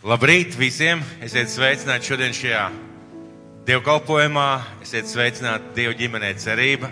[0.00, 1.02] Labrīt visiem!
[1.20, 2.62] Esiet sveicināti šodien šajā
[3.68, 4.46] dievkalpojumā.
[4.80, 6.88] Esiet sveicināti Dieva ģimenē cerība.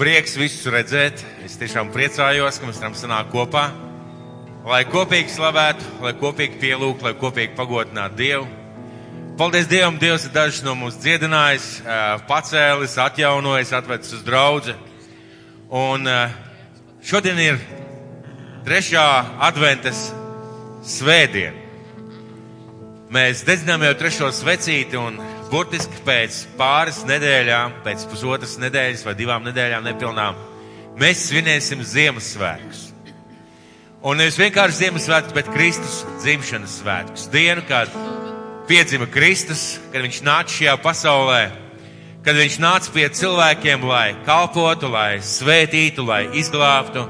[0.00, 1.20] Prieks visus redzēt.
[1.44, 3.66] Es tiešām priecājos, ka mēs varam sanākt kopā.
[4.64, 8.48] Lai kopīgi slavētu, lai kopīgi pielūgtu, lai kopīgi pagodinātu Dievu.
[9.36, 11.70] Paldies Dievam, Dievs ir dažus no mums dziedinājis,
[12.32, 14.78] pacēlis, atjaunojis, atvedis uz draudzi.
[15.68, 16.08] Un
[17.04, 17.60] šodien ir
[18.64, 19.10] trešā
[19.52, 20.08] adventes
[20.80, 21.61] svētdiena.
[23.12, 25.18] Mēs dedzinām jau trešo svecīti un
[25.50, 30.38] burtiski pēc pāris nedēļām, pēc pusotras nedēļas vai divām nedēļām nepilnām,
[30.96, 32.86] mēs svinēsim Ziemassvētkus.
[34.08, 37.26] Un nevis vienkārši Ziemassvētkus, bet Kristus dzimšanas svētkus.
[37.34, 37.92] Dienu, kad
[38.70, 41.42] piedzima Kristus, kad viņš nāca šajā pasaulē,
[42.24, 47.04] kad viņš nāca pie cilvēkiem, lai kalpotu, lai svētītu, lai izglābtu.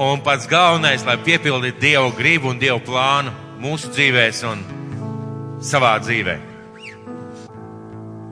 [0.00, 4.77] Un pats galvenais, lai piepildītu Dievu gribu un Dievu plānu mūsu dzīvēs un
[5.58, 6.36] savā dzīvē.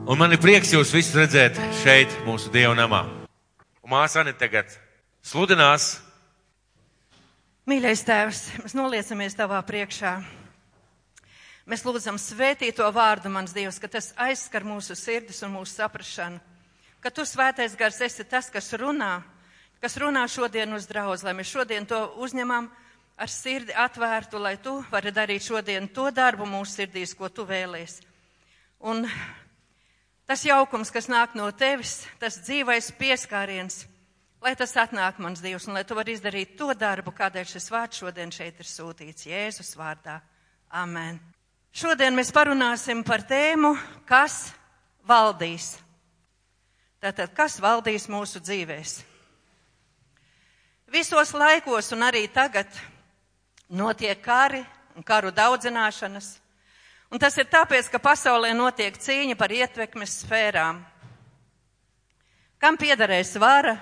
[0.07, 3.03] Un man ir prieks jūs visus redzēt šeit, mūsu Dieva namā.
[3.83, 4.71] Un māsa Anita tagad
[5.25, 5.97] sludinās.
[7.67, 10.13] Mīļais Tēvs, mēs noliecamies Tavā priekšā.
[11.67, 16.39] Mēs lūdzam svētīt to vārdu, mans Dievs, ka tas aizskar mūsu sirdis un mūsu saprašanu.
[17.03, 19.19] Ka Tu, svētais gars, esi tas, kas runā,
[19.83, 22.71] kas runā šodien uz draudz, lai mēs šodien to uzņemam
[23.17, 27.99] ar sirdi atvērtu, lai tu vari darīt šodien to darbu mūsu sirdīs, ko tu vēlies.
[28.85, 29.07] Un
[30.29, 33.85] tas jaukums, kas nāk no tevis, tas dzīvais pieskāriens,
[34.43, 38.03] lai tas atnāk mans Dievs, un lai tu vari izdarīt to darbu, kādēļ šis vārds
[38.03, 40.19] šodien šeit ir sūtīts Jēzus vārdā.
[40.77, 41.17] Amen.
[41.73, 43.73] Šodien mēs parunāsim par tēmu,
[44.05, 44.51] kas
[45.07, 45.75] valdīs.
[47.01, 48.99] Tātad, kas valdīs mūsu dzīvēs?
[50.89, 52.71] Visos laikos un arī tagad
[53.69, 54.63] notiek kari
[54.95, 56.37] un karu daudzināšanas.
[57.11, 60.81] Un tas ir tāpēc, ka pasaulē notiek cīņa par ietvekmes sfērām.
[62.59, 63.77] Kam piederēs vara,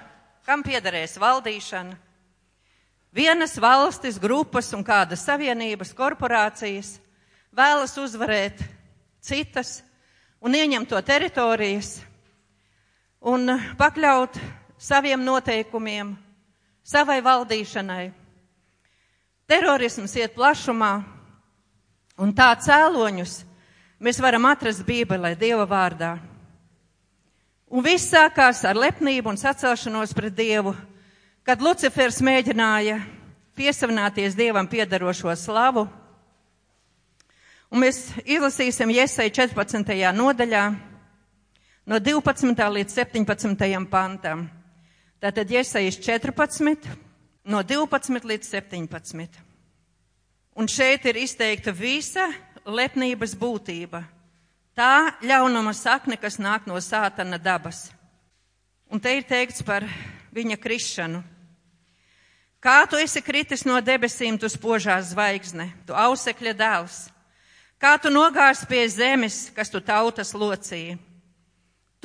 [0.46, 1.96] kam piederēs valdīšana?
[3.16, 6.98] Vienas valstis, grupas un kādas savienības, korporācijas
[7.56, 8.60] vēlas uzvarēt
[9.24, 9.80] citas
[10.44, 12.02] un ieņemt to teritorijas
[13.24, 14.36] un pakļaut
[14.78, 16.12] saviem noteikumiem,
[16.84, 18.25] savai valdīšanai.
[19.46, 21.04] Terorisms iet plašumā,
[22.18, 23.44] un tā cēloņus
[24.02, 26.16] mēs varam atrast Bībelē, Dieva vārdā.
[27.70, 30.74] Un viss sākās ar lepnību un sacelšanos pret Dievu,
[31.46, 32.98] kad Lucifers mēģināja
[33.54, 35.86] piesavināties Dievam piedarošo slavu.
[37.70, 39.94] Un mēs izlasīsim Iesai 14.
[40.18, 40.66] nodaļā
[41.86, 42.70] no 12.
[42.80, 43.90] līdz 17.
[43.94, 44.48] pantam.
[45.22, 47.05] Tātad Iesaijas 14
[47.46, 49.40] no 12 līdz 17.
[50.56, 52.30] Un šeit ir izteikta visa
[52.66, 54.04] lepnības būtība.
[54.76, 57.90] Tā ļaunuma sakne, kas nāk no sātana dabas.
[58.92, 59.86] Un te ir teikts par
[60.36, 61.22] viņa krišanu.
[62.60, 66.98] Kā tu esi kritis no debesīm, tu spožās zvaigzne, tu ausekļa dēls.
[67.78, 70.96] Kā tu nogārs pie zemes, kas tu tautas locīji.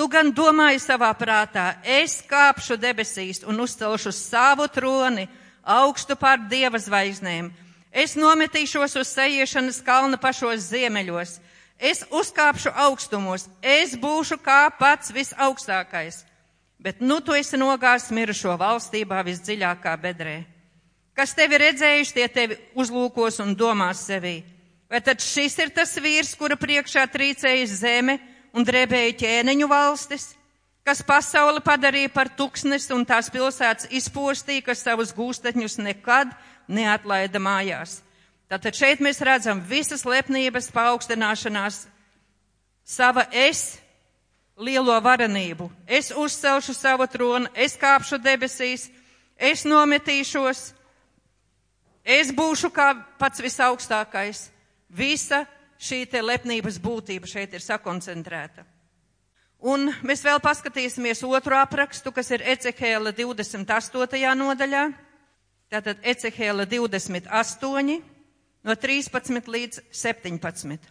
[0.01, 5.27] Tu gan domāji savā prātā, es kāpšu debesīs un uzcelšu savu troni
[5.61, 7.51] augstu pār dieva zvaigznēm.
[7.93, 11.35] Es nometīšos uz sejiešanas kalna pašos ziemeļos.
[11.77, 13.45] Es uzkāpšu augstumos.
[13.61, 16.23] Es būšu kā pats visaugstākais.
[16.81, 20.39] Bet nu tu esi nogārs mirušo valstībā visdziļākā bedrē.
[21.13, 24.39] Kas tevi redzējuši, tie tevi uzlūkos un domās sevī.
[24.89, 28.17] Vai tad šis ir tas vīrs, kura priekšā trīcējas zeme?
[28.57, 30.31] Un drebēja ķēniņu valstis,
[30.87, 36.33] kas pasauli padarīja par tuksnes un tās pilsētas izpostīja, kas savus gūstekņus nekad
[36.71, 38.01] neatlaida mājās.
[38.51, 41.85] Tātad šeit mēs redzam visas lepnības paaugstināšanās
[42.83, 43.79] sava es
[44.59, 45.71] lielo varenību.
[45.87, 48.89] Es uzcelšu savu tronu, es kāpšu debesīs,
[49.39, 50.65] es nometīšos,
[52.05, 54.49] es būšu kā pats visaugstākais.
[54.91, 55.45] Visa
[55.81, 58.67] šī te lepnības būtība šeit ir sakoncentrēta.
[59.61, 64.23] Un mēs vēl paskatīsimies otru aprakstu, kas ir Ecehēla 28.
[64.41, 64.87] nodaļā.
[65.71, 68.01] Tātad Ecehēla 28
[68.65, 70.89] no 13 līdz 17.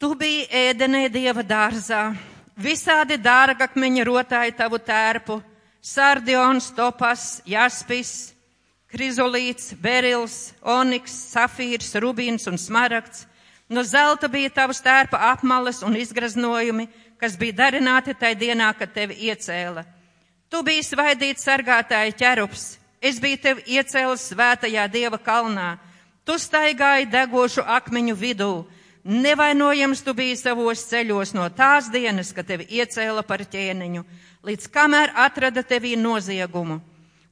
[0.00, 2.14] Tu biji ēdenē Dieva dārzā,
[2.56, 5.36] visādi dārgakmeņa rotāja tavu tērpu,
[5.84, 8.32] sardions, topas, jaspis,
[8.88, 13.26] krizolīts, berils, oniks, safīrs, rubīns un smaragds,
[13.70, 16.88] No zelta bija tavs tērpa apmales un izgraznojumi,
[17.20, 19.84] kas bija darināti tajā dienā, kad tevi iecēla.
[20.50, 22.64] Tu biji svaidīts sargātāja ķerups,
[22.98, 25.76] es biju tevi iecēlis svētajā dieva kalnā.
[26.26, 28.52] Tu staigāji degošu akmeņu vidū.
[29.04, 34.02] Nevainojams tu biji savos ceļos no tās dienas, kad tevi iecēla par ķēniņu,
[34.44, 36.80] līdz kamēr atrada tevī noziegumu.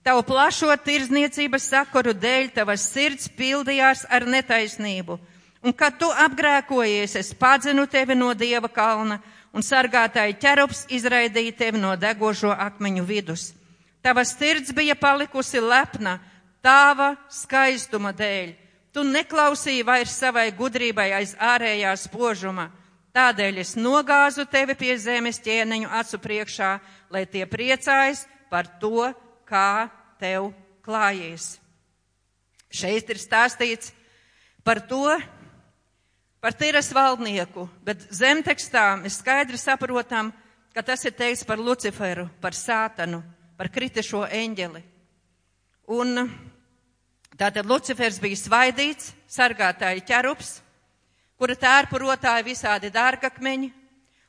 [0.07, 5.19] Tavu plašo tirzniecības sakaru dēļ tavas sirds pildījās ar netaisnību,
[5.63, 9.19] un kad tu apgrēkojies, es padzinu tevi no dieva kalna,
[9.53, 13.53] un sargātāji ķerups izraidīja tevi no degošo akmeņu vidus.
[14.03, 16.19] Tava sirds bija palikusi lepna,
[16.63, 18.57] tava skaistuma dēļ
[18.99, 22.69] Tu neklausīji vairs savai gudrībai aiz ārējā spožuma.
[23.15, 26.71] Tādēļ es nogāzu tevi pie zemes ķēniņu acu priekšā,
[27.13, 29.11] lai tie priecājas par to,
[29.49, 29.87] kā
[30.21, 30.53] tev
[30.83, 31.59] klājies.
[32.75, 33.93] Šeit ir stāstīts
[34.65, 35.15] par to,
[36.41, 40.33] par tiras valdnieku, bet zemtekstā mēs skaidri saprotam,
[40.75, 43.23] ka tas ir teikts par Luciferu, par sātanu,
[43.59, 44.85] par kritišo eņģeli.
[45.99, 46.29] Un
[47.39, 50.57] Tātad Lucifers bija svaidīts, sargātāja ķerups,
[51.39, 53.69] kura tērpurotāja visādi dārgakmeņi,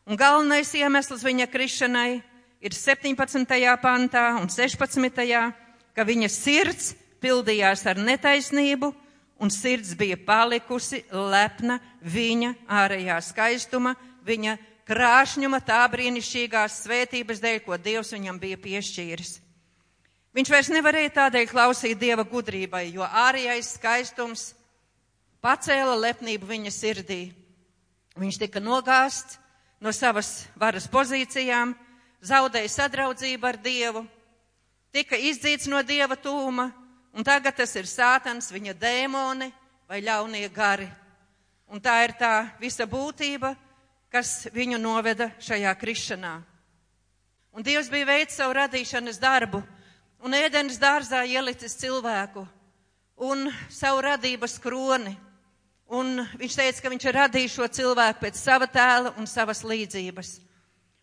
[0.06, 2.20] un galvenais iemesls viņa krišanai
[2.62, 3.58] ir 17.
[3.82, 5.26] pantā un 16.
[5.98, 8.92] ka viņa sirds pildījās ar netaisnību,
[9.42, 14.56] un sirds bija palikusi lepna viņa ārējā skaistuma, viņa
[14.90, 19.36] krāšņuma, tā brīnišķīgās svētības dēļ, ko Dievs viņam bija piešķīris.
[20.36, 24.52] Viņš vairs nevarēja tādēļ klausīt dieva gudrībai, jo ārējais skaistums
[25.42, 27.22] pacēla lepnību viņa sirdī.
[28.20, 29.40] Viņš tika nogāsts
[29.82, 31.74] no savas varas pozīcijām,
[32.22, 34.04] zaudēja sadraudzību ar dievu,
[34.94, 36.70] tika izdzīts no dieva tūma,
[37.16, 39.50] un tagad tas ir sātans, viņa dēmoni
[39.90, 40.90] vai ļaunie gari.
[41.70, 43.54] Un tā ir tā visa būtība,
[44.10, 46.40] kas viņu noveda šajā krišanā.
[47.54, 49.62] Un Dievs bija veids savu radīšanas darbu
[50.26, 52.46] un ēdenes dārzā ielicis cilvēku
[53.30, 55.14] un savu radības kroni.
[55.90, 60.36] Un viņš teica, ka viņš ir radījis šo cilvēku pēc sava tēla un savas līdzības.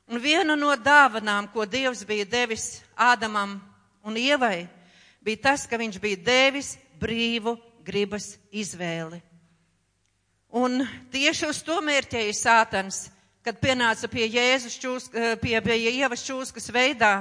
[0.07, 3.57] Un viena no dāvanām, ko Dievs bija devis Ādamam
[4.07, 4.69] un Ievai,
[5.19, 9.19] bija tas, ka viņš bija devis brīvu gribas izvēli.
[10.57, 10.81] Un
[11.13, 13.11] tieši uz to mērķēja Sātans,
[13.45, 17.19] kad pienāca pie Jēzus čūska, pie, pie Ievas čūskas veidā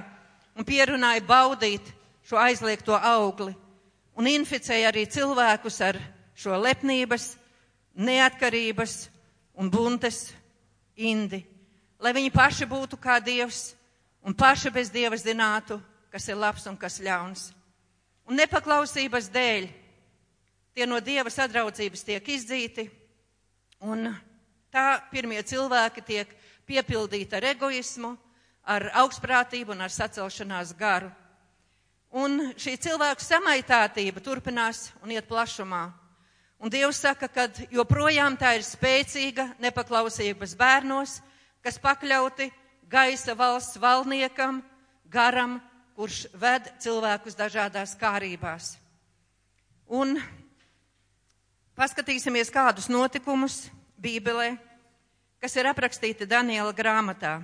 [0.55, 1.89] un pierunāja baudīt
[2.23, 3.51] šo aizliegto augli
[4.15, 5.99] un inficēja arī cilvēkus ar
[6.35, 7.33] šo lepnības,
[7.99, 8.95] neatkarības
[9.59, 10.29] un buntes
[10.95, 11.43] indi,
[11.99, 13.73] lai viņi paši būtu kā Dievs
[14.23, 17.49] un paši bez Dieva zinātu, kas ir labs un kas ļauns.
[18.31, 19.67] Un nepaklausības dēļ
[20.71, 22.87] tie no Dieva sadraudzības tiek izdzīti,
[23.85, 24.09] un
[24.73, 26.31] tā pirmie cilvēki tiek
[26.65, 28.15] piepildīti ar egoismu,
[28.65, 31.11] ar augstprātību un ar sacelšanās garu.
[32.15, 35.89] Un šī cilvēku samaitātība turpinās un iet plašumā.
[36.63, 41.19] Un Dievs saka, ka joprojām tā ir spēcīga nepaklausības bērnos,
[41.61, 42.47] kas pakļauti
[42.89, 44.61] gaisa valsts valdniekam,
[45.11, 45.59] garam,
[45.95, 48.77] kurš ved cilvēkus dažādās kārībās.
[49.91, 50.15] Un
[51.75, 53.65] paskatīsimies kādus notikumus
[54.01, 54.55] Bībelē,
[55.41, 57.37] kas ir aprakstīti Daniela grāmatā.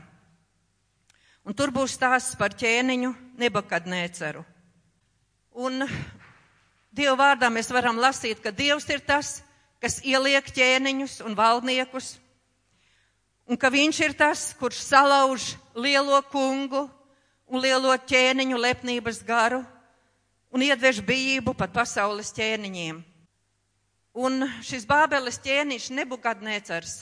[1.46, 4.44] Un tur būs stāsts par ķēniņu Nebakadnēceru.
[5.58, 5.84] Un
[6.92, 9.40] Dieva vārdā mēs varam lasīt, ka Dievs ir tas,
[9.82, 12.18] kas ieliek ķēniņus un valdniekus,
[13.48, 16.86] un ka Viņš ir tas, kurš salauž lielo kungu
[17.48, 19.64] un lielo ķēniņu lepnības garu
[20.52, 23.00] un iedvež bijību pat pasaules ķēniņiem.
[24.12, 26.96] Un šis Bābeles ķēniņš Nebukadnēcars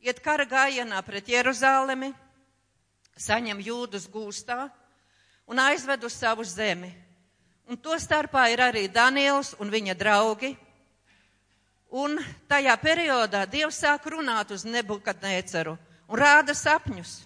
[0.00, 2.14] iet kara gājienā pret Jeruzālemi
[3.20, 4.70] saņem jūdus gūstā
[5.46, 6.88] un aizved uz savu zemi.
[7.68, 10.54] Un to starpā ir arī Daniels un viņa draugi.
[11.92, 12.16] Un
[12.48, 15.76] tajā periodā Dievs sāk runāt uz Nebukadnēceru
[16.08, 17.18] un rāda sapņus.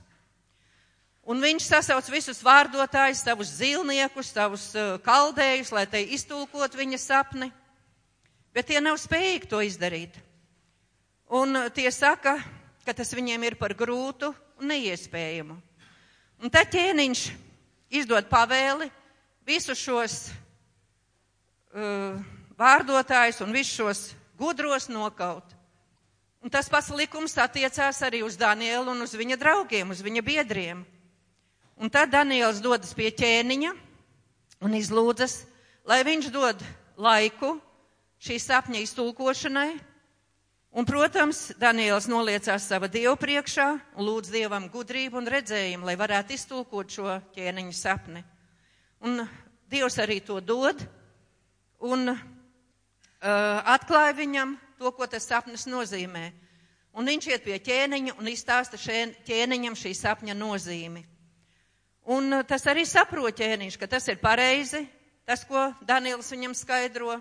[1.30, 7.52] Un viņš sasauc visus vārdotājus, savus zīlniekus, savus uh, kaldējus, lai te iztulkot viņa sapni,
[8.54, 10.16] bet tie nav spējīgi to izdarīt.
[11.30, 12.38] Un uh, tie saka,
[12.87, 15.57] ka tas viņiem ir par grūtu un neiespējamu.
[16.40, 17.26] Un tad ķēniņš
[18.00, 18.88] izdod pavēli
[19.47, 20.16] visus šos
[21.75, 22.16] uh,
[22.59, 24.02] vārdotājus un visus šos
[24.40, 25.45] gudros nokaut.
[26.40, 30.80] Un tas pats likums attiecās arī uz Danielu un uz viņa draugiem, uz viņa biedriem.
[31.80, 33.75] Un tad Daniels dodas pie ķēniņa
[34.64, 35.42] un izlūdzas,
[35.85, 36.64] lai viņš dod
[37.00, 37.59] laiku
[38.21, 39.71] šī sapņa iztulkošanai,
[40.71, 43.65] Un, protams, Daniels noliecās sava dievu priekšā
[43.99, 48.23] un lūdz dievam gudrību un redzējumu, lai varētu iztulkot šo ķēniņu sapni.
[49.03, 49.25] Un
[49.67, 50.79] dievs arī to dod.
[51.83, 52.12] Un
[53.21, 56.29] atklāja viņam to, ko tas sapnis nozīmē.
[56.95, 58.79] Un viņš iet pie ķēniņa un izstāsta
[59.27, 61.03] ķēniņam šī sapņa nozīmi.
[62.11, 64.81] Un uh, tas arī saprot ķēniņš, ka tas ir pareizi,
[65.29, 67.19] tas, ko Daniels viņam skaidro.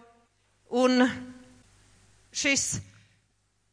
[0.69, 1.01] Un
[2.29, 2.77] šis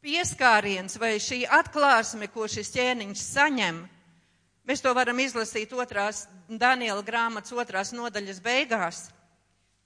[0.01, 3.83] pieskāriens vai šī atklāsme, ko šis ķēniņš saņem,
[4.65, 9.03] mēs to varam izlasīt otrās Daniela grāmatas otrās nodaļas beigās.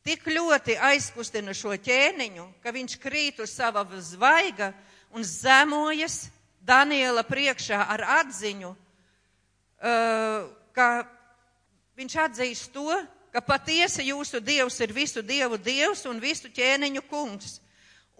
[0.06, 4.70] Tik ļoti aizkustina šo ķēniņu, ka viņš krīt uz sava zvaiga
[5.12, 6.30] un zemojas
[6.62, 10.88] Daniela priekšā ar atziņu, uh, ka
[11.98, 12.86] viņš atzīst to,
[13.32, 17.58] ka patiesi jūsu dievs ir visu dievu dievs un visu ķēniņu kungs.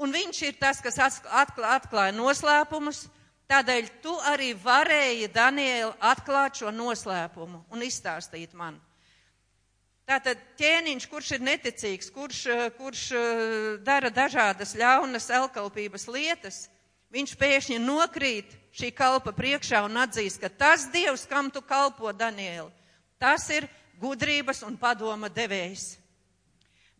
[0.00, 3.04] Un viņš ir tas, kas atklā, atklāja noslēpumus,
[3.50, 8.78] tādēļ tu arī varēji, Daniela, atklāt šo noslēpumu un izstāstīt man.
[10.10, 12.38] Tātad ķēniņš, kurš ir neticīgs, kurš,
[12.78, 13.02] kurš
[13.86, 16.64] dara dažādas ļaunas elkalpības lietas,
[17.14, 22.70] viņš pēkšņi nokrīt šī kalpa priekšā un atzīst, ka tas Dievs, kam tu kalpo, Daniela,
[23.22, 23.68] tas ir
[24.00, 25.94] gudrības un padoma devējs.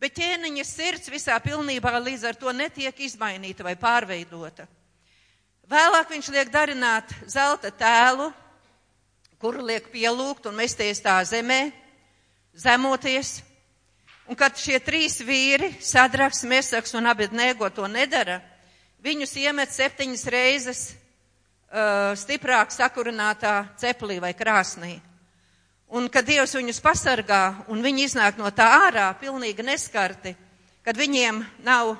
[0.00, 4.64] Bet ķēniņa sirds visā pilnībā līdz ar to netiek izmainīta vai pārveidota.
[5.71, 8.30] Vēlāk viņš liek darināt zelta tēlu,
[9.40, 11.69] kuru liek pielūgt un mesties tā zemē,
[12.57, 13.38] zemoties.
[14.30, 18.38] Un kad šie trīs vīri, Sadraks, Mesaks un Abednego to nedara,
[19.02, 24.97] viņus iemet septiņas reizes uh, stiprāk sakurinātā ceplī vai krāsnī.
[25.90, 30.37] Un kad Dievs viņus pasargā un viņi iznāk no tā ārā pilnīgi neskarti,
[30.87, 31.97] kad viņiem nav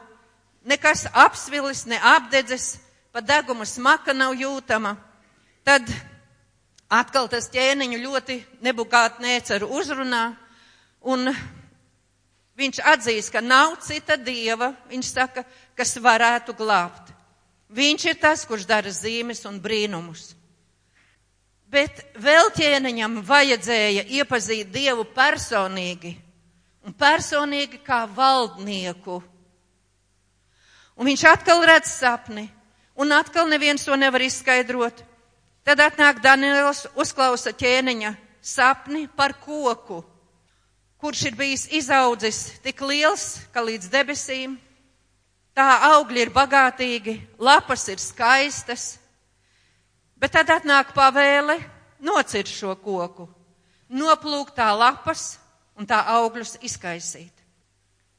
[0.63, 2.77] nekas apsvilis, ne apdedzes,
[3.11, 4.95] pat deguma smaka nav jūtama,
[5.67, 5.91] tad
[6.91, 10.25] atkal tas ķēniņu ļoti nebukāt nēceru uzrunā
[11.03, 11.33] un
[12.61, 15.45] viņš atzīst, ka nav cita dieva, viņš saka,
[15.75, 17.11] kas varētu glābt.
[17.71, 20.35] Viņš ir tas, kurš dara zīmes un brīnumus.
[21.71, 26.17] Bet vēl ķēniņam vajadzēja iepazīt Dievu personīgi
[26.83, 29.21] un personīgi kā valdnieku.
[30.99, 32.49] Un viņš atkal redz sapni,
[32.99, 35.05] un atkal neviens to nevar izskaidrot.
[35.65, 40.01] Tad atnāk Daniels, uzklausa ķēniņa sapni par koku,
[41.01, 44.57] kurš ir bijis izaudzis tik liels, ka līdz debesīm.
[45.57, 49.00] Tā augļi ir bagātīgi, lapas ir skaistas,
[50.21, 51.57] Bet tad atnāk pavēle
[52.05, 53.25] nocirt šo koku,
[53.89, 55.39] noplūkt tā lapas
[55.81, 57.33] un tā augļus izkaisīt.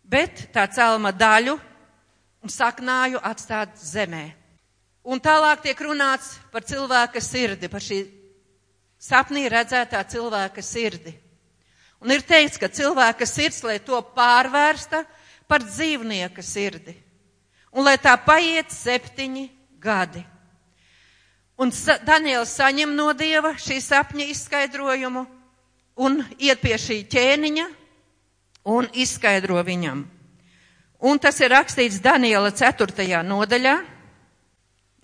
[0.01, 1.59] Bet tā celma daļu
[2.41, 4.31] un saknāju atstāt zemē.
[5.05, 8.01] Un tālāk tiek runāts par cilvēka sirdi, par šī
[9.01, 11.13] sapnī redzētā cilvēka sirdi.
[12.01, 15.03] Un ir teikts, ka cilvēka sirds, lai to pārvērsta
[15.49, 16.95] par dzīvnieka sirdi.
[17.71, 19.45] Un lai tā paiet septiņi
[19.81, 20.23] gadi.
[21.61, 21.69] Un
[22.07, 25.21] Daniels saņem no Dieva šī sapņa izskaidrojumu
[26.01, 27.67] un iet pie šī ķēniņa
[28.73, 30.01] un izskaidro viņam.
[31.01, 33.21] Un tas ir rakstīts Daniela 4.
[33.25, 33.75] nodaļā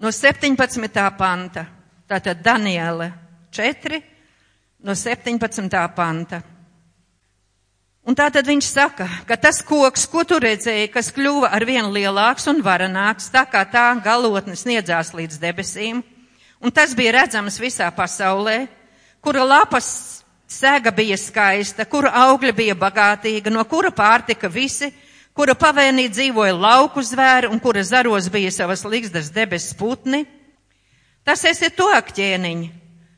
[0.02, 1.06] no 17.
[1.18, 1.66] panta.
[2.08, 3.12] Tātad Daniela
[3.52, 4.02] 4
[4.86, 5.82] no 17.
[5.96, 6.42] panta.
[8.08, 11.90] Un tā tad viņš saka, ka tas koks, ko tu redzēji, kas kļuva ar vien
[11.92, 16.00] lielāks un varanāks, tā kā tā galotne sniedzās līdz debesīm,
[16.62, 18.68] un tas bija redzams visā pasaulē,
[19.22, 19.88] kura lapas
[20.48, 24.92] sēga bija skaista, kura augļa bija bagātīga, no kura pārtika visi,
[25.36, 30.26] kura pavēnī dzīvoja lauku zvēri un kura zaros bija savas līgzdas debesis putni.
[31.28, 32.70] Tas esi to akķēniņi,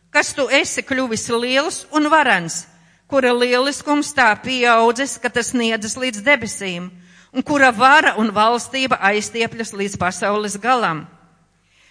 [0.10, 2.63] kas tu esi kļuvis liels un varens,
[3.08, 6.89] kura lieliskums tā pieaudzis, ka tas sniedzas līdz debesīm,
[7.29, 11.05] un kura vara un valstība aiztiepļas līdz pasaules galam.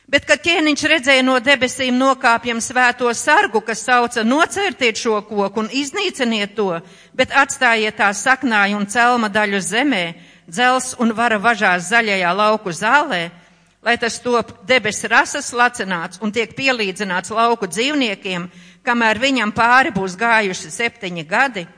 [0.08, 5.68] Bet, kad ķēniņš redzēja no debesīm nokāpjam svēto sargu, kas sauca nocērtiet šo koku un
[5.68, 6.78] iznīciniet to,
[7.12, 10.04] bet atstājiet tā saknāju un celma daļu zemē,
[10.48, 13.26] dzels un vara važās zaļajā lauku zālē,
[13.84, 18.48] lai tas top debes rasas lacināts un tiek pielīdzināts lauku dzīvniekiem,
[18.88, 21.68] kamēr viņam pāri būs gājuši septiņi gadi,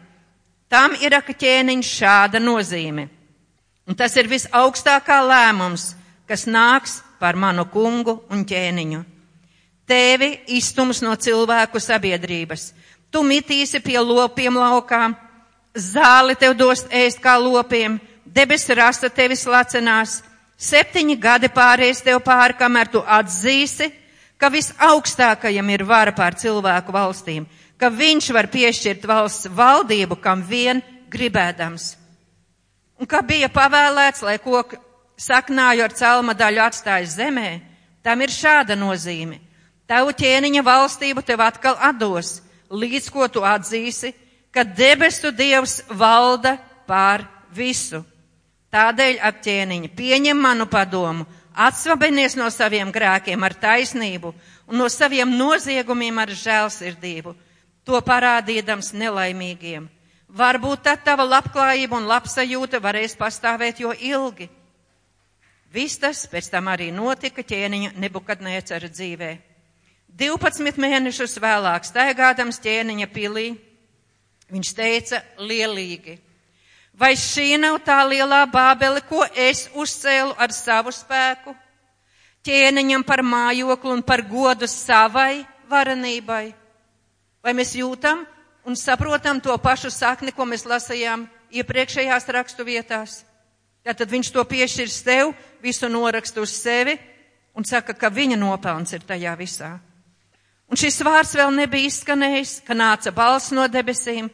[0.70, 3.10] tam ir aka ķēniņš šāda nozīme.
[3.90, 5.96] Un tas ir visaugstākā lēmums,
[6.30, 9.02] kas nāks par manu kungu un ķēniņu.
[9.90, 12.70] Tevi izstums no cilvēku sabiedrības.
[13.10, 15.10] Tu mitīsi pie lopiem laukā,
[15.74, 20.20] zāli tev dos ēst kā lopiem, debes rasta tevi slacenās,
[20.56, 23.90] septiņi gadi pāries tev pāri, kamēr tu atzīsi,
[24.38, 27.46] ka visaugstākajam ir vara pār cilvēku valstīm,
[27.76, 31.96] ka viņš var piešķirt valsts valdību, kam vien gribēdams.
[33.00, 34.76] Un kā bija pavēlēts, lai koku
[35.20, 37.50] saknāju ar celma daļu atstājis zemē,
[38.02, 39.40] tam ir šāda nozīme.
[39.90, 44.14] Tavu ķēniņa valstību tev atkal atdos, līdz ko tu atzīsi,
[44.54, 48.04] ka debesu dievs valda pār visu.
[48.70, 54.30] Tādēļ apķēniņa pieņem manu padomu, atsvabinies no saviem grēkiem ar taisnību
[54.70, 57.34] un no saviem noziegumiem ar žēlsirdību,
[57.84, 59.88] to parādīdams nelaimīgiem.
[60.30, 64.46] Varbūt tad tava labklājība un labsajūta varēs pastāvēt jo ilgi.
[65.70, 69.30] Viss tas pēc tam arī notika ķēniņa nebukadnēcara dzīvē.
[70.18, 73.52] 12 mēnešus vēlāk staigādams ķēniņa pilī,
[74.50, 76.16] viņš teica lielīgi.
[76.98, 81.54] Vai šī nav tā lielā bābele, ko es uzcēlu ar savu spēku?
[82.44, 86.50] Ķēniņam par mājokli un par godu savai varenībai.
[87.40, 88.26] Vai mēs jūtam
[88.66, 93.22] un saprotam to pašu sakni, ko mēs lasījām iepriekšējās rakstu vietās?
[93.90, 96.92] Tātad viņš to piešķirs tev, visu norakstu uz sevi
[97.59, 99.70] un saka, ka viņa nopelns ir tajā visā.
[100.70, 104.28] Un šis vārds vēl nebija izskanējis, ka nāca balss no debesīm.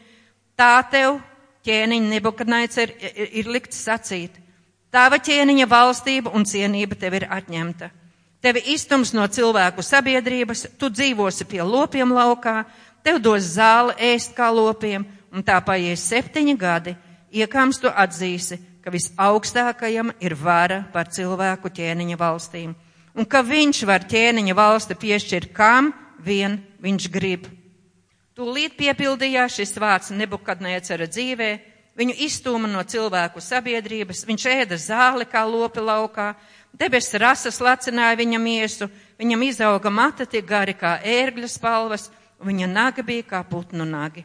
[0.60, 1.22] Tā tev,
[1.64, 4.36] ķēniņa nebukadnaica, ir, ir, ir likts sacīt.
[4.92, 7.88] Tava ķēniņa valstība un cienība tev ir atņemta.
[8.44, 12.58] Tevi iztums no cilvēku sabiedrības, tu dzīvosi pie lopiem laukā,
[13.00, 16.92] tev dos zāli ēst kā lopiem, un tā paies septiņi gadi,
[17.32, 22.70] iekams tu atzīsi, ka visaugstākajam ir vara par cilvēku ķēniņa valstīm,
[23.18, 25.88] un ka viņš var ķēniņa valsti piešķirt kam,
[26.22, 27.48] vien viņš grib.
[28.38, 31.48] Tūlīt piepildījās šis vārds nebukadnēcera dzīvē,
[31.98, 36.28] viņu izstūma no cilvēku sabiedrības, viņš ēda zāli kā lopi laukā,
[36.70, 38.86] debes rasas lacināja viņa miesu,
[39.18, 42.06] viņam izauga mata tik gari kā ērgļa spalvas,
[42.38, 44.22] un viņa naga bija kā putnu nagi.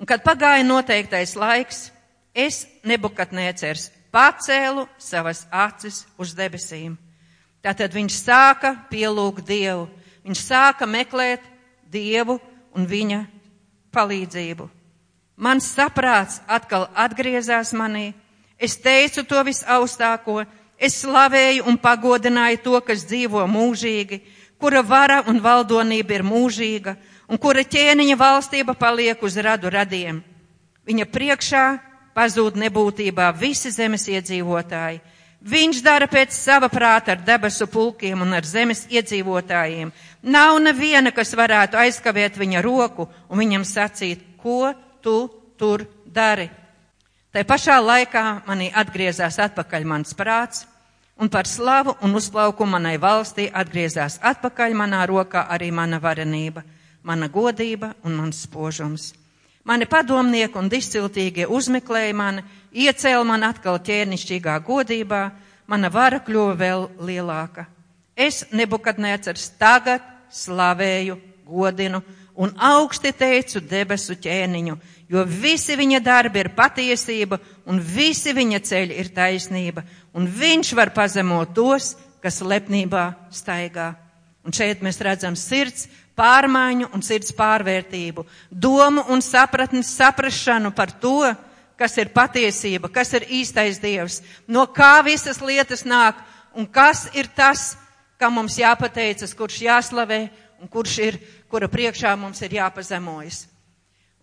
[0.00, 1.90] Un kad pagāja noteiktais laiks,
[2.36, 6.96] es nebukadnēcers pacēlu savas acis uz debesīm.
[7.64, 9.88] Tātad viņš sāka pielūgt Dievu.
[10.26, 11.42] Viņš sāka meklēt
[11.90, 12.38] Dievu
[12.76, 13.24] un viņa
[13.94, 14.68] palīdzību.
[15.36, 18.12] Mans saprāts atkal atgriezās manī.
[18.56, 20.44] Es teicu to visaustāko,
[20.78, 24.22] es slavēju un pagodināju to, kas dzīvo mūžīgi,
[24.56, 26.96] kura vara un valdonība ir mūžīga,
[27.28, 30.22] un kura ķēniņa valstība paliek uz radu radiem.
[30.88, 31.66] Viņa priekšā
[32.16, 35.02] pazūd nebūtībā visi zemes iedzīvotāji
[35.46, 39.92] Viņš dara pēc sava prāta ar debesu pulkiem un ar zemes iedzīvotājiem.
[40.26, 44.72] Nav neviena, kas varētu aizkavēt viņa roku un viņam sacīt, ko
[45.04, 46.48] tu tur dari.
[47.30, 50.64] Tai pašā laikā manī atgriezās atpakaļ mans prāts,
[51.20, 56.64] un par slavu un uzplaukumu manai valstī atgriezās atpakaļ manā rokā arī mana varenība,
[57.06, 59.12] mana godība un mans spožums.
[59.66, 65.22] Mani padomnieki un disciltīgie uzmeklēja mani, iecēla man atkal ķērnišķīgā godībā,
[65.66, 67.66] mana vara kļuva vēl lielāka.
[68.14, 72.00] Es nebukadnēcars tagad slavēju, godinu
[72.36, 74.78] un augsti teicu debesu ķēniņu,
[75.10, 80.92] jo visi viņa darbi ir patiesība un visi viņa ceļi ir taisnība, un viņš var
[80.94, 83.94] pazemot tos, kas lepnībā staigā.
[84.46, 91.20] Un šeit mēs redzam sirds pārmaiņu un sirds pārvērtību, domu un sapratnes saprašanu par to,
[91.76, 96.22] kas ir patiesība, kas ir īstais Dievs, no kā visas lietas nāk
[96.56, 97.74] un kas ir tas,
[98.16, 100.22] kam mums jāpateicas, kurš jāslavē
[100.60, 101.20] un kurš ir,
[101.52, 103.44] kura priekšā mums ir jāpazemojas.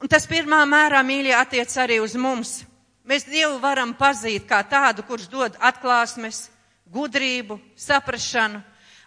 [0.01, 2.63] Un tas pirmā mērā, mīļie, attiec arī uz mums.
[3.07, 6.47] Mēs Dievu varam pazīt kā tādu, kurš dod atklāsmes,
[6.91, 8.63] gudrību, saprašanu,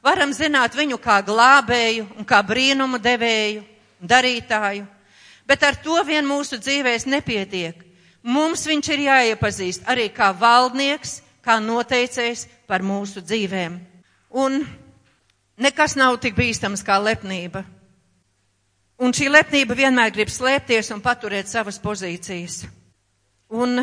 [0.07, 3.65] Varam zināt viņu kā glābēju un kā brīnumu devēju,
[3.99, 4.85] darītāju,
[5.49, 7.81] bet ar to vien mūsu dzīvēs nepietiek.
[8.23, 13.81] Mums viņš ir jāiepazīst arī kā valdnieks, kā noteicējs par mūsu dzīvēm.
[14.31, 14.63] Un
[15.59, 17.65] nekas nav tik bīstams kā lepnība.
[19.03, 22.63] Un šī lepnība vienmēr grib slēpties un paturēt savas pozīcijas.
[23.51, 23.83] Un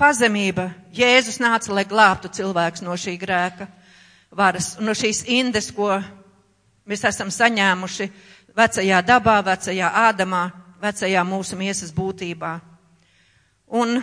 [0.00, 3.68] pazemība, Jēzus nāca, lai glābtu cilvēks no šī grēka
[4.30, 5.90] varas, no šīs indes, ko
[6.88, 8.08] mēs esam saņēmuši
[8.56, 10.44] vecajā dabā, vecajā ādamā,
[10.82, 12.54] vecajā mūsu miesas būtībā.
[13.70, 14.00] Un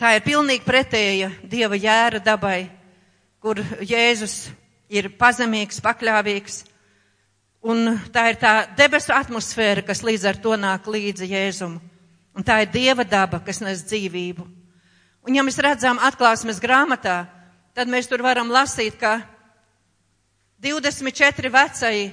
[0.00, 2.68] tā ir pilnīgi pretēja Dieva jēra dabai,
[3.40, 4.48] kur Jēzus
[4.88, 6.62] ir pazemīgs, pakļāvīgs,
[7.64, 11.80] un tā ir tā debesu atmosfēra, kas līdz ar to nāk līdzi Jēzumu.
[12.34, 14.44] Un tā ir Dieva daba, kas nes dzīvību.
[15.24, 17.24] Un ja mēs redzam atklāsmes grāmatā,
[17.74, 19.20] tad mēs tur varam lasīt, ka
[20.62, 22.12] 24 vecai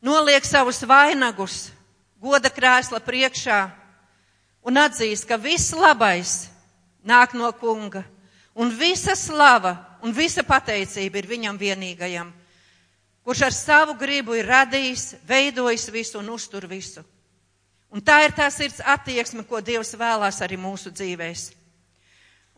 [0.00, 1.68] noliek savus vainagus
[2.22, 3.58] goda krēsla priekšā
[4.62, 6.46] un atzīst, ka viss labais
[7.04, 8.04] nāk no kunga
[8.58, 12.32] Un visa slava un visa pateicība ir viņam vienīgajam,
[13.22, 17.04] kurš ar savu gribu ir radījis, veidojis visu un uztur visu.
[17.94, 21.52] Un tā ir tā sirds attieksme, ko Dievs vēlās arī mūsu dzīvēs.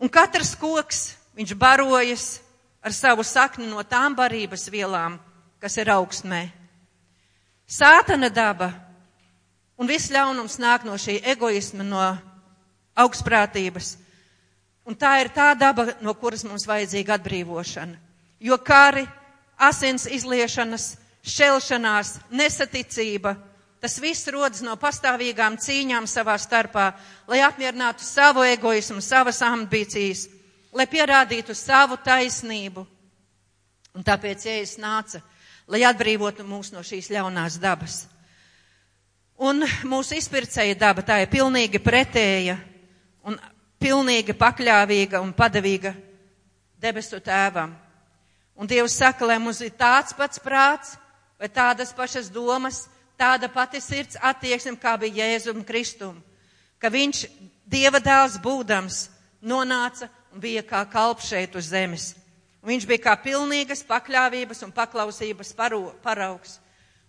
[0.00, 1.02] Un katrs koks,
[1.40, 2.24] viņš barojas
[2.84, 5.16] ar savu sakni no tām barības vielām,
[5.60, 6.50] kas ir augstmē.
[7.64, 8.74] Sātana daba
[9.80, 12.02] un viss ļaunums nāk no šī egoisma, no
[13.00, 13.94] augstprātības.
[14.84, 17.96] Un tā ir tā daba, no kuras mums vajadzīga atbrīvošana.
[18.40, 19.06] Jo kari,
[19.56, 23.36] asins izliešanas, šķelšanās, nesaticība,
[23.80, 26.90] tas viss rodas no pastāvīgām cīņām savā starpā,
[27.28, 30.26] lai apmierinātu savu egoismu, savas ambīcijas,
[30.72, 32.86] lai pierādītu savu taisnību.
[33.96, 35.20] Un tāpēc Jēzus nāca,
[35.70, 38.04] lai atbrīvotu mūs no šīs ļaunās dabas.
[39.40, 42.58] Un mūsu izpircēja daba tā ir pilnīgi pretēja
[43.24, 43.38] un
[43.80, 45.94] pilnīgi pakļāvīga un padavīga
[46.80, 47.72] debesu tēvam.
[48.60, 50.98] Un Dievs saka, lai mums ir tāds pats prāts
[51.40, 52.84] vai tādas pašas domas,
[53.16, 56.20] tāda pati sirds attieksme, kā bija Jēzum Kristum,
[56.78, 57.24] ka viņš
[57.70, 59.06] Dieva dēls būdams
[59.40, 62.14] nonāca un bija kā kalps šeit uz zemes.
[62.60, 66.58] Un viņš bija kā pilnīgas pakļāvības un paklausības paro, paraugs.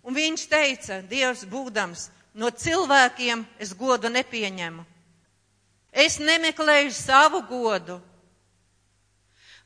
[0.02, 4.84] Un viņš teica, Dievs būdams, no cilvēkiem es godu nepieņemu.
[5.92, 8.00] Es nemeklēju savu godu.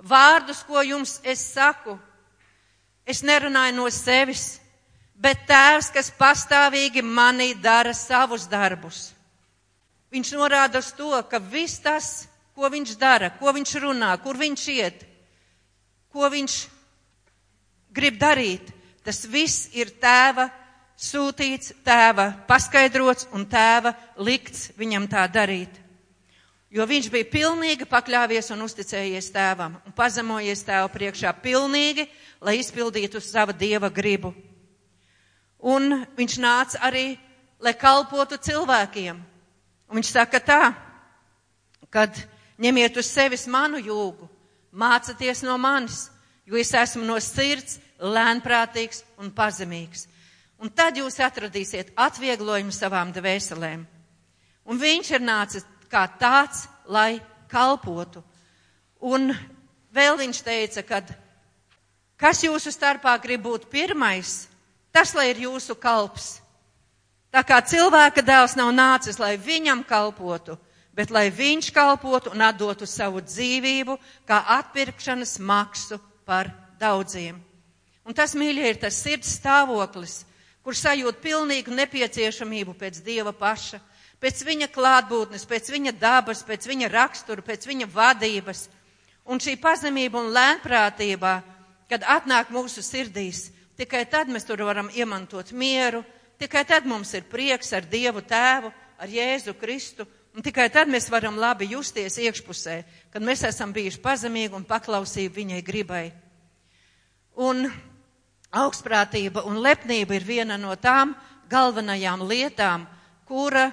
[0.03, 1.95] Vārdus, ko jums es saku,
[3.07, 4.59] es nerunāju no sevis,
[5.17, 9.15] bet tēvs, kas pastāvīgi manī dara savus darbus.
[10.13, 14.69] Viņš norāda uz to, ka viss tas, ko viņš dara, ko viņš runā, kur viņš
[14.73, 15.03] iet,
[16.09, 16.55] ko viņš
[17.93, 18.73] grib darīt,
[19.05, 20.49] tas viss ir tēva
[20.97, 25.83] sūtīts, tēva paskaidrots un tēva likts viņam tā darīt.
[26.73, 32.09] Jo viņš bija pilnīgi pakļāvies un uzticējies tēvam un pazemojies tēva priekšā pilnīgi,
[32.43, 34.33] lai izpildītu savu dieva gribu.
[35.63, 37.15] Un viņš nāca arī,
[37.63, 39.21] lai kalpotu cilvēkiem.
[39.87, 40.63] Un viņš saka tā,
[41.91, 42.19] kad
[42.63, 44.29] ņemiet uz sevis manu jūgu,
[44.73, 46.07] mācieties no manis,
[46.47, 50.07] jo es esmu no sirds lēnprātīgs un pazemīgs.
[50.61, 53.85] Un tad jūs atradīsiet atvieglojumu savām dvēselēm.
[54.67, 58.23] Un viņš ir nācis kā tāds, lai kalpotu.
[59.05, 59.31] Un
[59.93, 61.03] vēl viņš teica, ka
[62.17, 64.47] kas jūsu starpā grib būt pirmais,
[64.93, 66.39] tas lai ir jūsu kalps.
[67.31, 70.57] Tā kā cilvēka dēls nav nācis, lai viņam kalpotu,
[70.97, 77.43] bet lai viņš kalpotu un atdotu savu dzīvību kā atpirkšanas maksu par daudziem.
[78.07, 80.25] Un tas, mīļie, ir tas sirds stāvoklis,
[80.65, 83.81] kur sajūt pilnīgu nepieciešamību pēc Dieva paša
[84.23, 88.67] pēc viņa klātbūtnes, pēc viņa dabas, pēc viņa rakstura, pēc viņa vadības.
[89.27, 91.41] Un šī pazemība un lēnprātība,
[91.91, 96.05] kad atnāk mūsu sirdīs, tikai tad mēs tur varam iemantot mieru,
[96.41, 100.07] tikai tad mums ir prieks ar Dievu Tēvu, ar Jēzu Kristu,
[100.37, 102.77] un tikai tad mēs varam labi justies iekšpusē,
[103.11, 106.11] kad mēs esam bijuši pazemīgi un paklausīgi viņai gribai.
[107.37, 107.65] Un
[108.53, 111.15] augstprātība un lepnība ir viena no tām
[111.49, 112.87] galvenajām lietām,
[113.27, 113.71] kura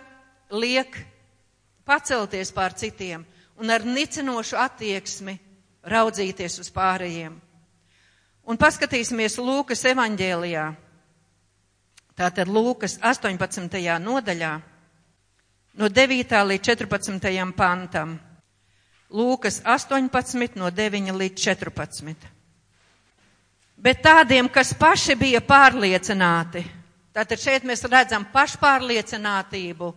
[0.51, 0.95] liek
[1.85, 3.25] pacelties pār citiem
[3.59, 5.37] un ar nicinošu attieksmi
[5.83, 7.35] raudzīties uz pārējiem.
[8.43, 10.65] Un paskatīsimies Lūkas evaņģēlijā.
[12.19, 13.79] Tātad Lūkas 18.
[14.03, 14.53] nodaļā,
[15.79, 16.37] no 9.
[16.51, 17.55] līdz 14.
[17.57, 18.19] pantam.
[19.13, 22.29] Lūkas 18, no 9 līdz 14.
[23.77, 26.63] Bet tādiem, kas paši bija pārliecināti,
[27.13, 29.91] tātad šeit mēs redzam pašpārliecinātību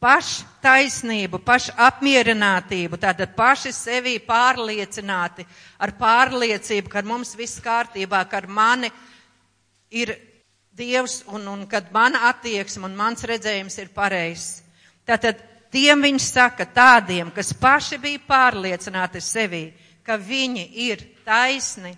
[0.00, 5.44] paštaisnību, pašapmierinātību, tātad paši sevi pārliecināti
[5.78, 8.90] ar pārliecību, ka mums viss kārtībā, ka ar mani
[9.90, 10.16] ir
[10.80, 14.62] Dievs un, un kad mana attieksme un mans redzējums ir pareizs.
[15.10, 15.40] Tātad
[15.74, 19.64] tiem viņš saka tādiem, kas paši bija pārliecināti sevi,
[20.06, 21.96] ka viņi ir taisni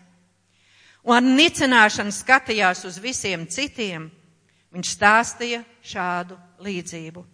[1.04, 4.06] un ar nicināšanu skatījās uz visiem citiem,
[4.72, 7.24] viņš stāstīja šādu līdzību.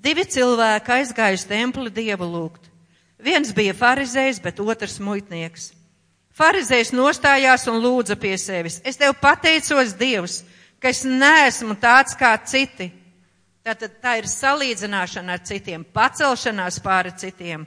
[0.00, 2.70] Divi cilvēki aizgāja uz templi dievu lūgt.
[3.20, 5.74] Viens bija farizējs, bet otrs muitnieks.
[6.32, 8.78] Farizējs nostājās un lūdza pie sevis.
[8.86, 10.38] Es tev pateicos, Dievs,
[10.80, 12.88] ka es neesmu tāds kā citi.
[13.70, 17.62] Tātad tā ir salīdzināšana ar citiem, pacelšanās pāri citiem.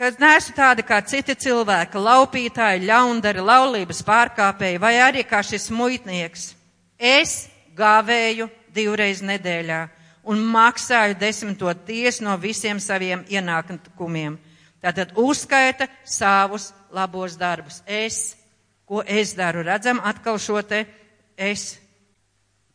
[0.00, 6.46] Kad neesmu tādi kā citi cilvēki, laupītāji, ļaundari, laulības pārkāpēji vai arī kā šis muitnieks.
[6.96, 9.82] Es gāvēju divreiz nedēļā
[10.32, 14.40] un maksāju desmito tiesu no visiem saviem ienākumiem.
[14.80, 17.82] Tātad uzskaita savus labos darbus.
[17.84, 18.32] Es,
[18.88, 20.86] ko es daru, redzam atkal šo te
[21.36, 21.74] es.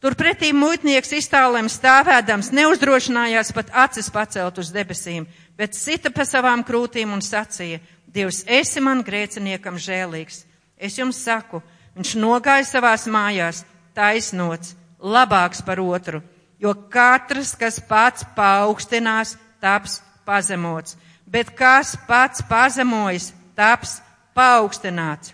[0.06, 5.24] Turpretī muitnieks iztālēm stāvēdams neuzdrošinājās pat acis pacelt uz debesīm,
[5.58, 7.80] bet sita pa savām krūtīm un sacīja,
[8.14, 10.44] Dievs, esi man grēciniekam žēlīgs.
[10.78, 11.64] Es jums saku,
[11.98, 13.64] viņš nogāja savās mājās,
[13.98, 16.22] taisnots, labāks par otru,
[16.62, 23.98] jo katrs, kas pats paaugstinās, taps pazemots, bet kas pats pazemojas, taps
[24.38, 25.34] paaugstināts.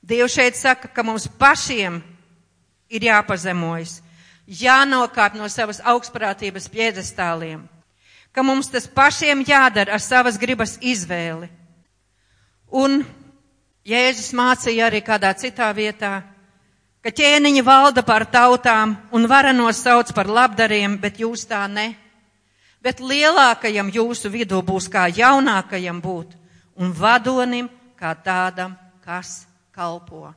[0.00, 2.00] Dievs šeit saka, ka mums pašiem
[2.90, 4.00] ir jāpazemojas,
[4.46, 7.62] jānokāp no savas augstprātības piedestāliem,
[8.34, 11.48] ka mums tas pašiem jādara ar savas gribas izvēli.
[12.70, 13.02] Un
[13.86, 16.20] Jēzus mācīja arī kādā citā vietā,
[17.00, 21.94] ka ķēniņi valda par tautām un varenos sauc par labdariem, bet jūs tā ne.
[22.84, 26.36] Bet lielākajam jūsu vidū būs kā jaunākajam būt
[26.80, 30.30] un vadonim kā tādam, kas kalpo.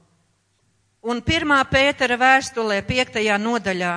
[1.03, 3.93] Un pirmā pētera vēstulē, piektajā nodaļā,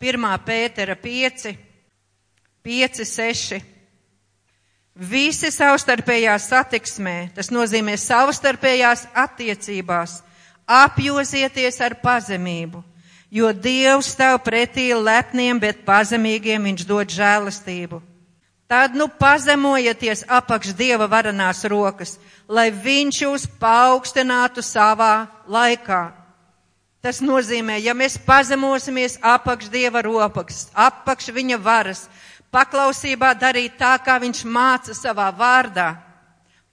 [0.00, 1.52] pirmā pētera pieci,
[2.64, 3.58] pieci, seši.
[4.96, 10.22] Visi savstarpējās satiksmē, tas nozīmē savstarpējās attiecībās,
[10.64, 12.80] apjosieties ar pazemību,
[13.28, 18.00] jo Dievs stāv pretī lepniem, bet pazemīgiem viņš dod žēlastību.
[18.66, 22.16] Tad nu pazemojieties apakš Dieva varanās rokas,
[22.48, 26.06] lai viņš jūs paaugstinātu savā laikā.
[27.06, 32.00] Tas nozīmē, ja mēs pazemosimies apakš Dieva rokas, apakš viņa varas,
[32.50, 35.92] paklausībā darīt tā, kā viņš māca savā vārdā,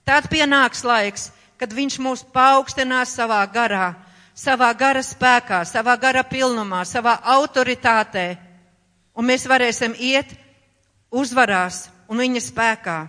[0.02, 3.92] tad pienāks laiks, kad viņš mūs paaugstinās savā garā,
[4.34, 8.26] savā gara spēkā, savā gara pilnumā, savā autoritātē,
[9.14, 10.34] un mēs varēsim iet
[11.14, 13.00] uzvarās un viņa spēkā.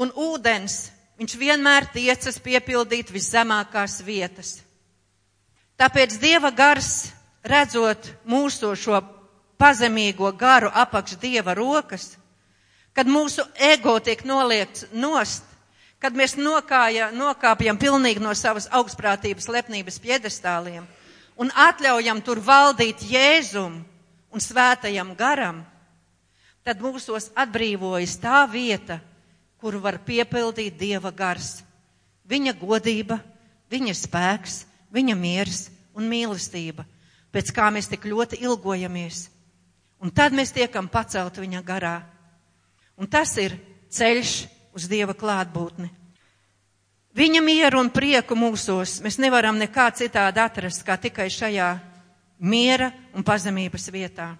[0.00, 0.86] Un ūdens,
[1.20, 4.62] viņš vienmēr tiecas piepildīt viszemākās vietas.
[5.80, 7.10] Tāpēc Dieva gars,
[7.42, 9.00] redzot mūsu šo
[9.58, 12.14] pazemīgo garu apakš Dieva rokas,
[12.94, 15.42] kad mūsu ego tiek noliekts nost,
[15.98, 20.86] kad mēs nokāja, nokāpjam pilnīgi no savas augstprātības lepnības piedestāliem
[21.40, 23.80] un atļaujam tur valdīt Jēzum
[24.34, 25.62] un svētajam garam,
[26.66, 29.00] tad mūsos atbrīvojas tā vieta,
[29.58, 31.62] kuru var piepildīt Dieva gars.
[32.28, 33.18] Viņa godība,
[33.72, 34.62] viņa spēks,
[34.94, 36.86] viņa miers un mīlestība,
[37.34, 39.28] pēc kā mēs tik ļoti ilgojamies.
[40.04, 41.96] Un tad mēs tiekam pacelt viņa garā.
[43.00, 43.56] Un tas ir
[43.90, 44.34] ceļš
[44.74, 45.88] uz Dieva klātbūtni.
[47.14, 51.68] Viņa mieru un prieku mūsos mēs nevaram nekā citādi atrast, kā tikai šajā
[52.42, 54.32] miera un pazemības vietā.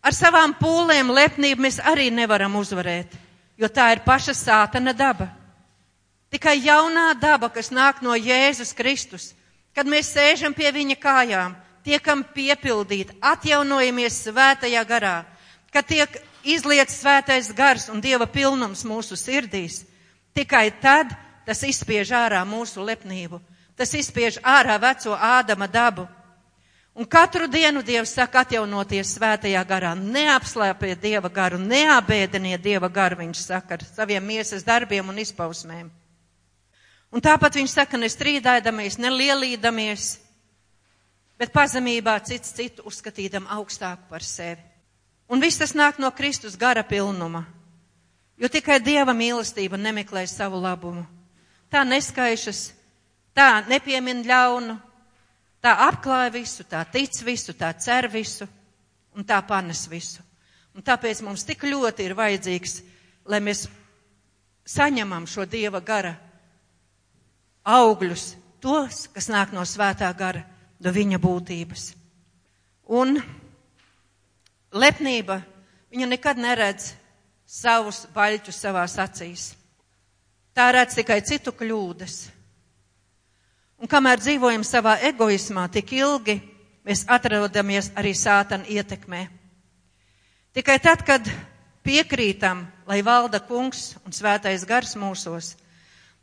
[0.00, 3.12] Ar savām pūlēm lepnību mēs arī nevaram uzvarēt,
[3.60, 5.28] jo tā ir paša sātana daba.
[6.28, 9.32] Tikai jaunā daba, kas nāk no Jēzus Kristus,
[9.72, 11.54] kad mēs sēžam pie viņa kājām,
[11.86, 15.22] tiekam piepildīti, atjaunojamies svētajā garā,
[15.72, 19.82] kad tiek izlietas svētais gars un dieva pilnums mūsu sirdīs,
[20.36, 21.14] tikai tad
[21.48, 23.40] tas izspiež ārā mūsu lepnību,
[23.76, 26.04] tas izspiež ārā veco ādama dabu.
[26.98, 33.44] Un katru dienu Dievs saka atjaunoties svētajā garā, neapslēpiet Dieva garu, neabēdiniet Dieva garu, viņš
[33.44, 35.86] saka ar saviem miesas darbiem un izpausmēm.
[37.08, 40.08] Un tāpat viņš saka, ne strīdēdamies, ne lielīdamies,
[41.40, 44.60] bet pazemībā cits citu uzskatīdam augstāku par sevi.
[45.28, 47.44] Un viss tas nāk no Kristus gara pilnuma,
[48.36, 51.04] jo tikai Dieva mīlestība nemeklē savu labumu.
[51.68, 52.72] Tā neskaišas,
[53.36, 54.78] tā nepiemin ļaunu,
[55.64, 58.48] tā apklāja visu, tā tic visu, tā cer visu
[59.16, 60.24] un tā panes visu.
[60.76, 62.80] Un tāpēc mums tik ļoti ir vajadzīgs,
[63.28, 63.66] lai mēs
[64.68, 66.14] saņemam šo Dieva gara
[67.68, 68.32] augļus,
[68.64, 70.44] tos, kas nāk no svētā gara,
[70.80, 71.92] no viņa būtības.
[72.88, 73.18] Un
[74.72, 75.42] lepnība,
[75.92, 76.92] viņa nekad neredz
[77.48, 79.52] savus vaļķus savās acīs.
[80.56, 82.16] Tā redz tikai citu kļūdas.
[83.78, 86.40] Un kamēr dzīvojam savā egoismā tik ilgi,
[86.82, 89.28] mēs atrodamies arī sātana ietekmē.
[90.56, 91.28] Tikai tad, kad
[91.86, 95.52] piekrītam, lai valda kungs un svētais gars mūsos,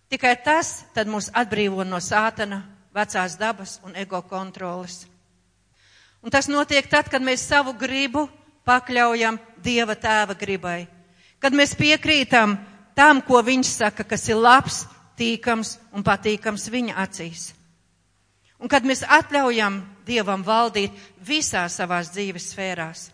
[0.09, 2.61] Tikai tas tad mūs atbrīvo no sātana,
[2.95, 5.05] vecās dabas un ego kontroles.
[6.21, 8.27] Un tas notiek tad, kad mēs savu gribu
[8.65, 10.85] pakļaujam Dieva tēva gribai.
[11.41, 12.55] Kad mēs piekrītam
[12.97, 14.83] tam, ko viņš saka, kas ir labs,
[15.17, 17.51] tīkams un patīkams viņa acīs.
[18.61, 20.93] Un kad mēs atļaujam Dievam valdīt
[21.25, 23.09] visā savās dzīves sfērās.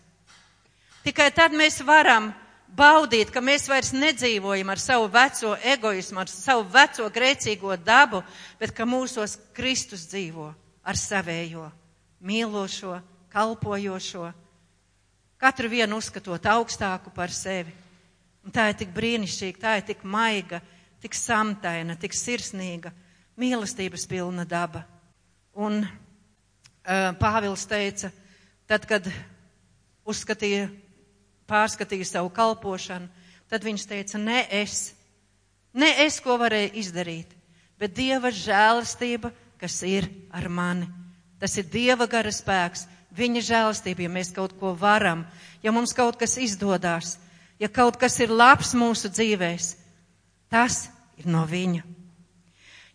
[1.03, 2.29] Tikai tad mēs varam
[2.77, 8.23] baudīt, ka mēs vairs nedzīvojam ar savu veco egoismu, ar savu veco grēcīgo dabu,
[8.59, 10.49] bet ka mūsos Kristus dzīvo
[10.83, 11.67] ar savējo,
[12.25, 12.97] mīlošo,
[13.31, 14.31] kalpojošo,
[15.41, 17.73] katru vienu uzskatot augstāku par sevi.
[18.41, 20.61] Un tā ir tik brīnišķīga, tā ir tik maiga,
[21.01, 22.89] tik samtaina, tik sirsnīga,
[23.37, 24.81] mīlestības pilna daba.
[25.53, 28.09] Un uh, Pāvils teica,
[28.69, 29.05] tad, kad
[30.07, 30.71] uzskatīja
[31.51, 33.09] pārskatīja savu kalpošanu,
[33.51, 34.93] tad viņš teica, ne es,
[35.75, 37.35] ne es, ko varēju izdarīt,
[37.79, 40.87] bet Dieva žēlastība, kas ir ar mani.
[41.41, 42.85] Tas ir Dieva gara spēks,
[43.17, 45.25] viņa žēlastība, ja mēs kaut ko varam,
[45.63, 47.17] ja mums kaut kas izdodās,
[47.59, 49.73] ja kaut kas ir labs mūsu dzīvēs,
[50.49, 50.87] tas
[51.19, 51.83] ir no viņa.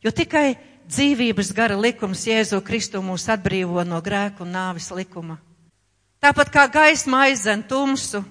[0.04, 0.54] Jo tikai
[0.86, 5.40] dzīvības gara likums Jēzu Kristu mūs atbrīvo no grēku un nāvis likuma.
[6.22, 8.22] Tāpat kā gaisma aizdzen tumsu,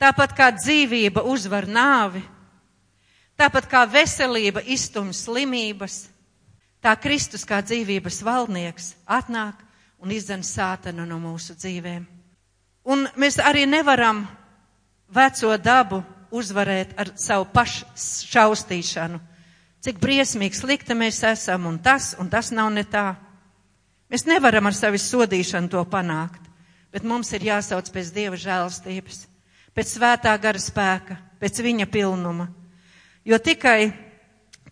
[0.00, 2.22] Tāpat kā dzīvība uzvar nāvi,
[3.36, 6.06] tāpat kā veselība iztum slimības,
[6.80, 9.60] tā Kristus kā dzīvības valdnieks atnāk
[10.00, 12.06] un izdzen sātanu no mūsu dzīvēm.
[12.88, 14.24] Un mēs arī nevaram
[15.12, 16.00] veco dabu
[16.32, 19.20] uzvarēt ar savu paššaustīšanu.
[19.84, 23.10] Cik briesmīgi slikti mēs esam un tas, un tas nav ne tā.
[24.08, 26.40] Mēs nevaram ar savu sodīšanu to panākt,
[26.88, 29.26] bet mums ir jāsauc pēc Dieva žēlstības
[29.80, 32.50] pēc svētā gara spēka, pēc viņa pilnuma.
[33.24, 33.94] Jo tikai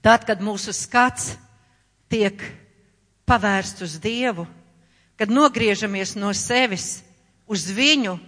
[0.04, 1.30] tad, kad mūsu skats
[2.12, 2.36] tiek
[3.24, 4.44] pavērsts uz Dievu,
[5.16, 6.98] kad nogriežamies no sevis
[7.48, 8.18] uz viņu,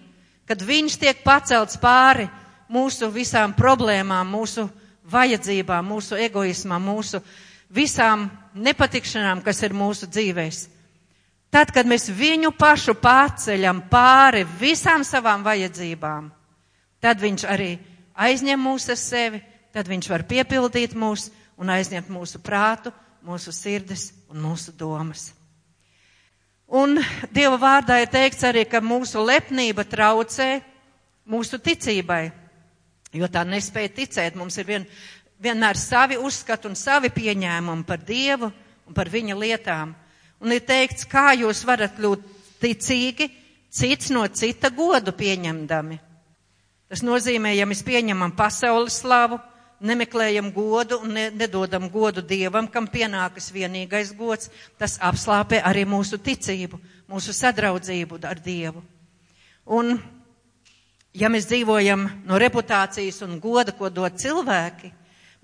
[0.49, 2.31] kad viņš tiek pacelts pāri
[2.73, 4.65] mūsu visām problēmām, mūsu
[5.05, 7.21] vajadzībām, mūsu egoismam, mūsu
[7.69, 10.65] visām nepatikšanām, kas ir mūsu dzīvēs.
[11.53, 16.31] Tad, kad mēs viņu pašu pārceļam pāri visām savām vajadzībām,
[17.01, 17.75] Tad viņš arī
[18.21, 19.41] aizņem mūs ar sevi,
[19.73, 22.93] tad viņš var piepildīt mūs un aizņemt mūsu prātu,
[23.25, 25.31] mūsu sirdis un mūsu domas.
[26.71, 27.01] Un
[27.35, 30.61] Dieva vārdā ir teikts arī, ka mūsu lepnība traucē
[31.31, 32.29] mūsu ticībai,
[33.13, 34.37] jo tā nespēja ticēt.
[34.39, 34.87] Mums ir vien,
[35.43, 38.53] vienmēr savi uzskati un savi pieņēmumi par Dievu
[38.87, 39.97] un par viņa lietām.
[40.41, 42.23] Un ir teikts, kā jūs varat kļūt
[42.63, 43.27] ticīgi,
[43.71, 45.99] cits no cita godu pieņemdami.
[46.91, 49.39] Tas nozīmē, ja mēs pieņemam pasaules slavu,
[49.81, 56.19] nemeklējam godu un ne, nedodam godu Dievam, kam pienākas vienīgais gods, tas apslāpē arī mūsu
[56.19, 58.83] ticību, mūsu sadraudzību ar Dievu.
[59.71, 59.95] Un,
[61.15, 64.91] ja mēs dzīvojam no reputācijas un goda, ko dod cilvēki,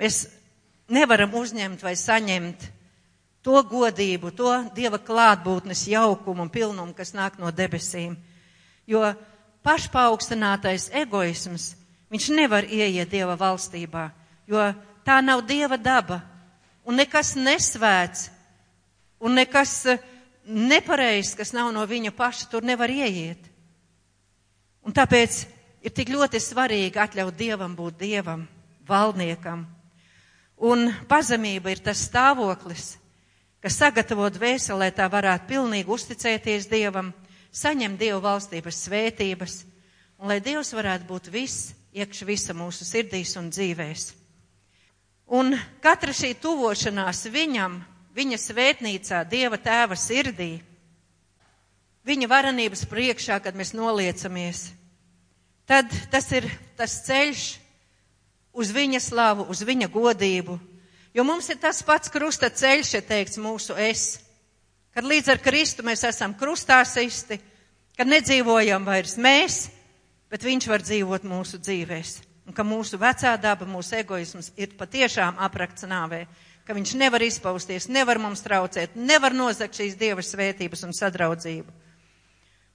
[0.03, 0.25] mēs
[0.91, 2.67] nevaram uzņemt vai saņemt
[3.47, 8.19] to godību, to Dieva klātbūtnes jaukumu un pilnumu, kas nāk no debesīm.
[8.87, 9.15] Jo
[9.67, 11.75] pašpaukstinātais egoisms,
[12.13, 14.09] viņš nevar ieiet Dieva valstībā,
[14.47, 14.63] jo
[15.07, 16.21] tā nav Dieva daba.
[16.87, 18.29] Un nekas nesvēts,
[19.19, 20.03] un nekas eh,
[20.47, 23.43] nepareizs, kas nav no viņa paša, tur nevar ieiet.
[24.87, 25.41] Un tāpēc
[25.83, 28.47] ir tik ļoti svarīgi atļaut Dievam būt Dievam,
[28.87, 29.67] valdniekam.
[30.63, 32.95] Un pazemība ir tas stāvoklis,
[33.61, 37.11] kas sagatavo dvēseli, lai tā varētu pilnīgi uzticēties Dievam
[37.53, 39.57] saņem Dievu valstības svētības,
[40.21, 44.13] un lai Dievs varētu būt viss, iekš visa mūsu sirdīs un dzīvēs.
[45.27, 47.81] Un katra šī tuvošanās viņam,
[48.15, 50.61] viņa svētnīcā, Dieva tēva sirdī,
[52.07, 54.69] viņa varenības priekšā, kad mēs noliecamies,
[55.67, 56.47] tad tas ir
[56.79, 57.47] tas ceļš
[58.57, 60.61] uz viņa slavu, uz viņa godību.
[61.17, 64.21] Jo mums ir tas pats krusta ceļš, ja teikts mūsu es
[64.97, 67.37] kad līdz ar Kristu mēs esam krustā sisti,
[67.99, 69.67] kad nedzīvojam vairs mēs,
[70.33, 72.15] bet Viņš var dzīvot mūsu dzīvēs.
[72.49, 76.23] Un ka mūsu vecā daba, mūsu egoisms ir patiešām aprakts nāvē,
[76.65, 81.77] ka viņš nevar izpausties, nevar mums traucēt, nevar nozagt šīs Dieva svētības un sadraudzību.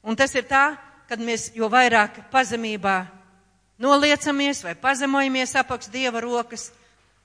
[0.06, 0.76] Un tas ir tā,
[1.10, 3.00] kad mēs jo vairāk pazemībā
[3.82, 6.70] noliecamies vai pazemojamies apakš Dieva rokas,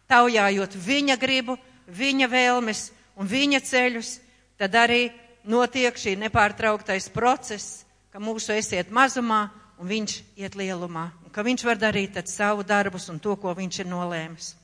[0.09, 2.89] taujājot viņa gribu, viņa vēlmes
[3.21, 4.21] un viņa ceļus,
[4.59, 5.11] tad arī
[5.47, 9.47] notiek šī nepārtrauktais process, ka mūsu esiet mazumā
[9.79, 13.53] un viņš iet lielumā, un ka viņš var darīt tad savu darbus un to, ko
[13.55, 14.55] viņš ir nolēmis.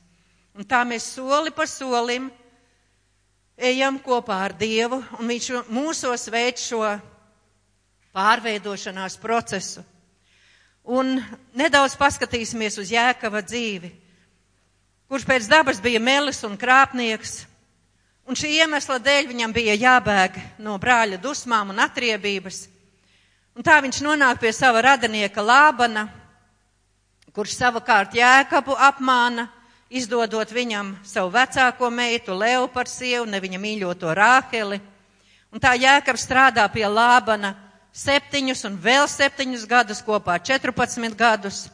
[0.57, 2.30] Un tā mēs soli pa solim
[3.57, 6.82] ejam kopā ar Dievu, un viņš mūsos veic šo
[8.12, 9.84] pārveidošanās procesu.
[10.82, 11.20] Un
[11.55, 13.93] nedaudz paskatīsimies uz Jēkava dzīvi,
[15.09, 17.45] kurš pēc dabas bija melis un krāpnieks,
[18.22, 22.68] Un šī iemesla dēļ viņam bija jābēg no brāļa dusmām un atriebības.
[23.58, 26.06] Un tā viņš nonāk pie sava radinieka Lābana,
[27.34, 29.48] kurš savukārt Jēkabu apmāna,
[29.90, 34.78] izdodot viņam savu vecāko meitu, Leu par sievu, ne viņa mīļoto Rāheli.
[35.52, 37.52] Un tā Jēkabs strādā pie Lābana
[37.92, 41.66] septiņus un vēl septiņus gadus, kopā 14 gadus.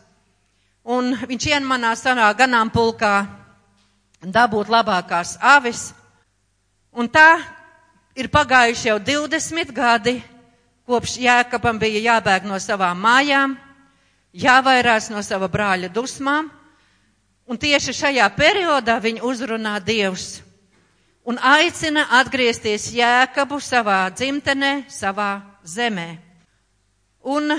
[0.88, 3.14] Un viņš ienmanā sanā ganāmpulkā
[4.24, 5.92] dabūt labākās avis.
[6.98, 7.38] Un tā
[8.18, 10.16] ir pagājuši jau 20 gadi,
[10.88, 13.54] kopš Jēkabam bija jābēg no savām mājām,
[14.34, 16.50] jāvairās no sava brāļa dusmām.
[17.48, 20.40] Un tieši šajā periodā viņa uzrunā Dievs
[21.28, 26.08] un aicina atgriezties Jēkabu savā dzimtenē, savā zemē.
[27.28, 27.52] Un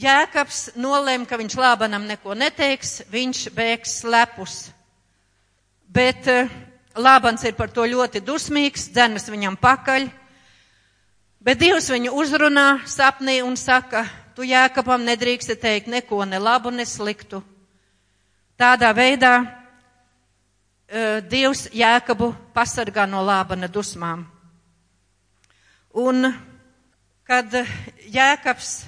[0.00, 4.56] Jēkabs nolēma, ka viņš Lābanam neko neteiks, viņš bēgs slepus.
[5.92, 6.48] Bet uh,
[6.92, 10.10] Lābans ir par to ļoti dusmīgs, dzenas viņam pakaļ.
[11.40, 14.04] Bet Dievs viņu uzrunā sapnī un saka,
[14.36, 17.40] tu Jēkabam nedrīksti teikt neko ne labu, ne sliktu.
[18.60, 24.26] Tādā veidā uh, Dievs Jēkabu pasargā no Lābana dusmām.
[25.96, 26.28] Un
[27.24, 27.56] kad
[28.04, 28.84] Jēkabs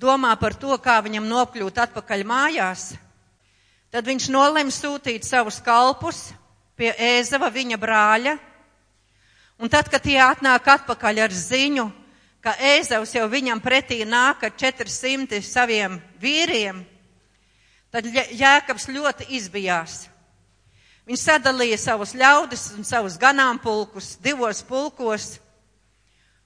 [0.00, 2.90] domā par to, kā viņam nokļūt atpakaļ mājās,
[3.92, 6.30] tad viņš nolem sūtīt savus kalpus
[6.80, 8.36] pie Ēzava viņa brāļa.
[9.60, 11.84] Un tad, kad tie atnāk atpakaļ ar ziņu,
[12.40, 16.80] ka Ēzavs jau viņam pretī nāk ar 400 saviem vīriem,
[17.92, 20.06] tad Jēkabs ļoti izbijās.
[21.04, 25.34] Viņš sadalīja savus ļaudis un savus ganāmpulkus divos pulkos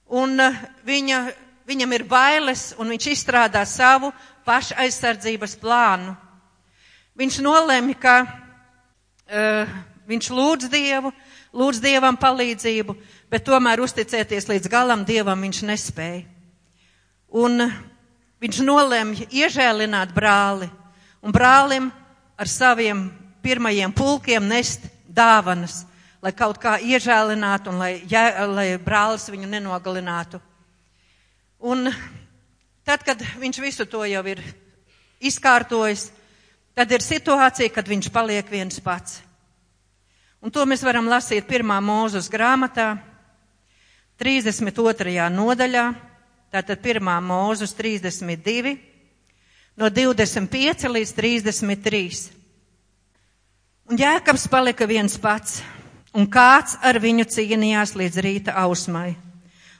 [0.09, 1.23] un eh, viņa,
[1.69, 4.11] viņam ir bailes, un viņš izstrādā savu
[4.45, 6.15] pašaizsardzības plānu.
[7.15, 9.69] Viņš nolēma, ka uh,
[10.09, 11.11] viņš lūdz Dievu,
[11.55, 12.95] lūdz Dievam palīdzību,
[13.31, 16.23] bet tomēr uzticēties līdz galam Dievam viņš nespēja.
[17.35, 17.65] Un
[18.41, 20.69] viņš nolēma iežēlināt brāli,
[21.25, 21.89] un brālim
[22.37, 23.09] ar saviem
[23.43, 25.83] pirmajiem pulkiem nest dāvanas
[26.25, 30.39] lai kaut kā iežēlinātu un lai, ja, lai brālis viņu nenogalinātu.
[31.69, 31.85] Un
[32.85, 34.41] tad, kad viņš visu to jau ir
[35.21, 36.07] izkārtojis,
[36.73, 39.19] tad ir situācija, kad viņš paliek viens pats.
[40.45, 42.99] Un to mēs varam lasīt pirmā mūzes grāmatā,
[44.21, 45.15] 32.
[45.33, 45.85] nodaļā,
[46.53, 48.75] tātad pirmā mūzes 32,
[49.81, 52.03] no 25 līdz 33.
[53.89, 55.63] Un Jēkabs palika viens pats
[56.13, 59.15] un kāds ar viņu cīnījās līdz rīta ausmai.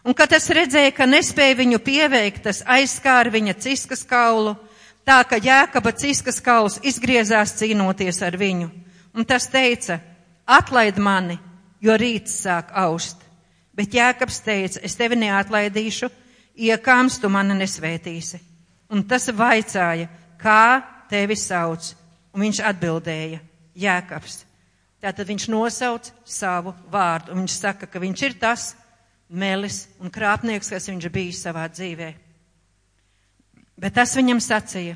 [0.02, 4.58] Un, kad tas redzēja, ka nespēja viņu pieveikt, tas aizskāra viņa ciskas kaulu,
[5.06, 8.74] tā ka jēkaba ciskas kauls izgriezās cīnoties ar viņu.
[9.14, 10.02] Un tas teica,
[10.46, 11.38] atlaid mani,
[11.82, 13.22] jo rīts sāk aust.
[13.76, 16.10] Bet jēkabs teica, es tevi neatlaidīšu,
[16.56, 18.40] iekāms tu mani nesvētīsi.
[18.94, 20.08] Un tas vaicāja,
[20.40, 21.92] kā tevi sauc,
[22.34, 23.42] un viņš atbildēja,
[23.76, 24.44] jēkabs.
[25.04, 28.72] Tātad viņš nosauc savu vārdu, un viņš saka, ka viņš ir tas
[29.30, 32.14] melis un krāpnieks, kas viņš bijis savā dzīvē.
[33.76, 34.96] Bet tas viņam sacīja,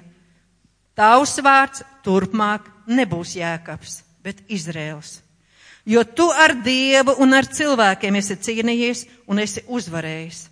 [0.96, 5.20] tavs vārds turpmāk nebūs jēkabs, bet Izraels.
[5.90, 10.44] Jo tu ar Dievu un ar cilvēkiem esi cīnījies un esi uzvarējis.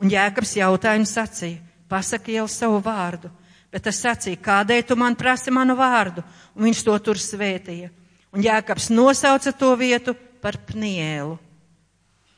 [0.00, 1.60] Un jēkabs jautājumu sacīja,
[1.92, 3.28] pasaki jau savu vārdu,
[3.70, 6.24] bet tas sacīja, kādēļ tu man prasi manu vārdu,
[6.56, 7.92] un viņš to tur svētīja.
[8.32, 11.36] Un Jākaps nosauca to vietu par Pnielu.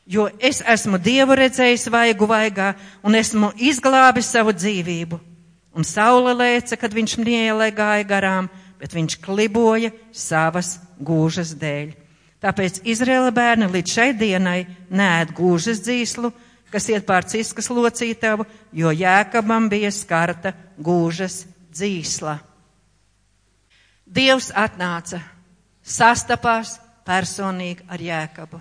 [0.04, 2.74] Jo es esmu Dievu redzējis vaigu vaigā
[3.06, 5.20] un esmu izglābis savu dzīvību.
[5.74, 8.50] Un saule lēca, kad viņš Pnielē gāja garām,
[8.82, 12.03] bet viņš kliboja savas gūžas dēļ.
[12.44, 16.28] Tāpēc Izraela bērni līdz šai dienai nēd gūžas dzīslu,
[16.68, 18.44] kas iet pār ciskas locītavu,
[18.76, 22.34] jo Jēkabam bija skarta gūžas dzīsla.
[24.04, 25.22] Dievs atnāca
[25.80, 26.76] sastapās
[27.08, 28.60] personīgi ar Jēkabu.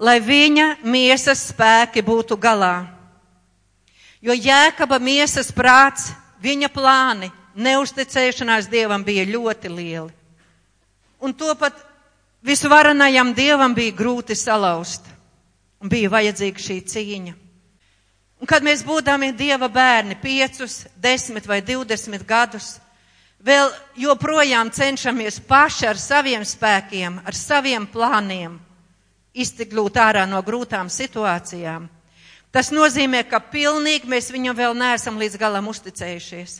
[0.00, 2.86] Lai viņa miesas spēki būtu galā.
[4.24, 6.08] Jo Jēkaba miesas prāts,
[6.40, 10.12] viņa plāni, neusticēšanās Dievam bija ļoti lieli.
[11.20, 11.89] Un to pat
[12.46, 15.06] visvarenajam Dievam bija grūti salauzt.
[15.80, 17.34] Un bija vajadzīga šī cīņa.
[18.40, 22.78] Un kad mēs būdami Dieva bērni, piecus, desmit vai divdesmit gadus,
[23.40, 23.68] vēl
[24.00, 28.58] joprojām cenšamies paši ar saviem spēkiem, ar saviem plāniem
[29.36, 31.88] iztikļūt ārā no grūtām situācijām.
[32.50, 36.56] Tas nozīmē, ka pilnīgi mēs viņam vēl neesam līdz galam uzticējušies.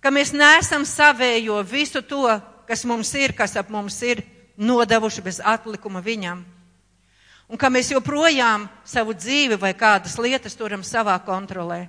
[0.00, 2.24] Ka mēs neesam savējo visu to,
[2.66, 4.22] kas mums ir, kas ap mums ir,
[4.56, 6.44] nodevuši bez atlikuma viņam.
[7.48, 11.88] Un ka mēs joprojām savu dzīvi vai kādas lietas turam savā kontrolē.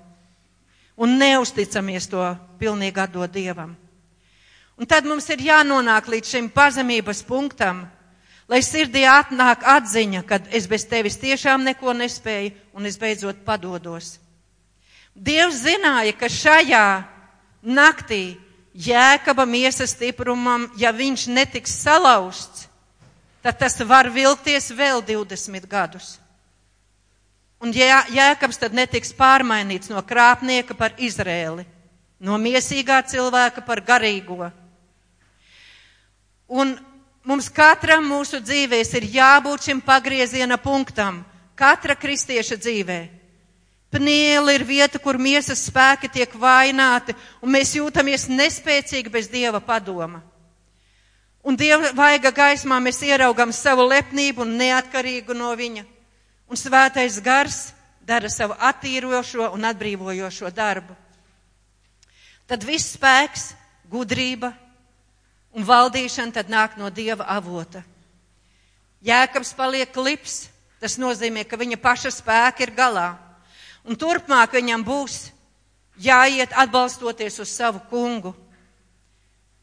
[0.98, 2.22] un neusticamies to
[2.60, 3.74] pilnīgi atdot Dievam.
[4.78, 7.84] Un tad mums ir jānonāk līdz šim pazemības punktam,
[8.50, 14.18] lai sirdī atnāk atziņa, ka es bez tevis tiešām neko nespēju un es beidzot padodos.
[15.14, 16.86] Dievs zināja, ka šajā
[17.62, 18.38] naktī
[18.74, 22.68] jēkaba miesas stiprumam, ja viņš netiks salauzts,
[23.44, 26.18] tad tas var vilkties vēl 20 gadus.
[27.64, 31.64] Un jā, jēkabs tad netiks pārmainīts no krāpnieka par Izrēli,
[32.20, 34.50] no miesīgā cilvēka par garīgo.
[36.52, 36.76] Un
[37.24, 41.22] mums katram mūsu dzīvēs ir jābūt šim pagrieziena punktam,
[41.56, 43.00] katra kristieša dzīvē.
[43.94, 47.14] Pniela ir vieta, kur miesas spēki tiek vaināti,
[47.46, 50.24] un mēs jūtamies nespēcīgi bez Dieva padoma.
[51.44, 55.86] Un Dieva vaiga gaismā mēs ieraugam savu lepnību un neatkarīgu no Viņa.
[56.50, 60.96] Un svētais gars dara savu attīrošo un atbrīvojošo darbu.
[62.48, 63.52] Tad viss spēks,
[63.92, 64.54] gudrība
[65.54, 67.84] un valdīšana tad nāk no Dieva avota.
[69.04, 70.48] Jēkabs paliek klips,
[70.82, 73.12] tas nozīmē, ka viņa paša spēka ir galā.
[73.84, 75.18] Un turpmāk viņam būs
[76.00, 78.34] jāiet atbalstoties uz savu kungu,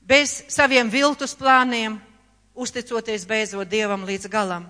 [0.01, 1.97] bez saviem viltus plāniem,
[2.55, 4.68] uzticoties beidzot Dievam līdz galam.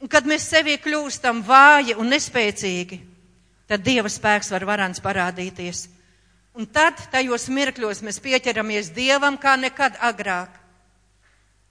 [0.00, 3.00] Un kad mēs sevi kļūstam vāji un nespēcīgi,
[3.68, 5.88] tad Dieva spēks var varans parādīties.
[6.56, 10.56] Un tad tajos mirkļos mēs pieķeramies Dievam kā nekad agrāk.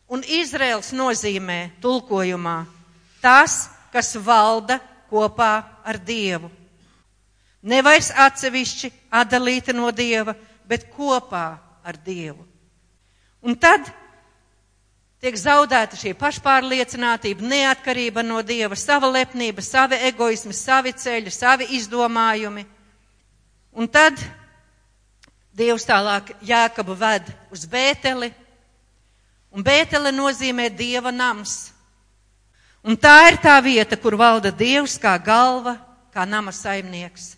[0.09, 2.63] Un Izraels nozīmē tulkojumā
[3.21, 6.51] tas, kas valda kopā ar Dievu.
[7.65, 10.35] Nevairs atsevišķi atdalīta no Dieva,
[10.69, 11.47] bet kopā
[11.83, 12.45] ar Dievu.
[13.41, 13.87] Un tad
[15.19, 22.65] tiek zaudēta šī pašpārliecinātība, neatkarība no Dieva, sava lepnība, savi egoismi, savi ceļi, savi izdomājumi.
[23.75, 24.19] Un tad
[25.59, 28.29] Dievs tālāk Jākabu ved uz Bēteli,
[29.51, 31.68] un Bētele nozīmē Dieva nams.
[32.83, 35.75] Un tā ir tā vieta, kur valda Dievs kā galva,
[36.15, 37.33] kā nama saimnieks.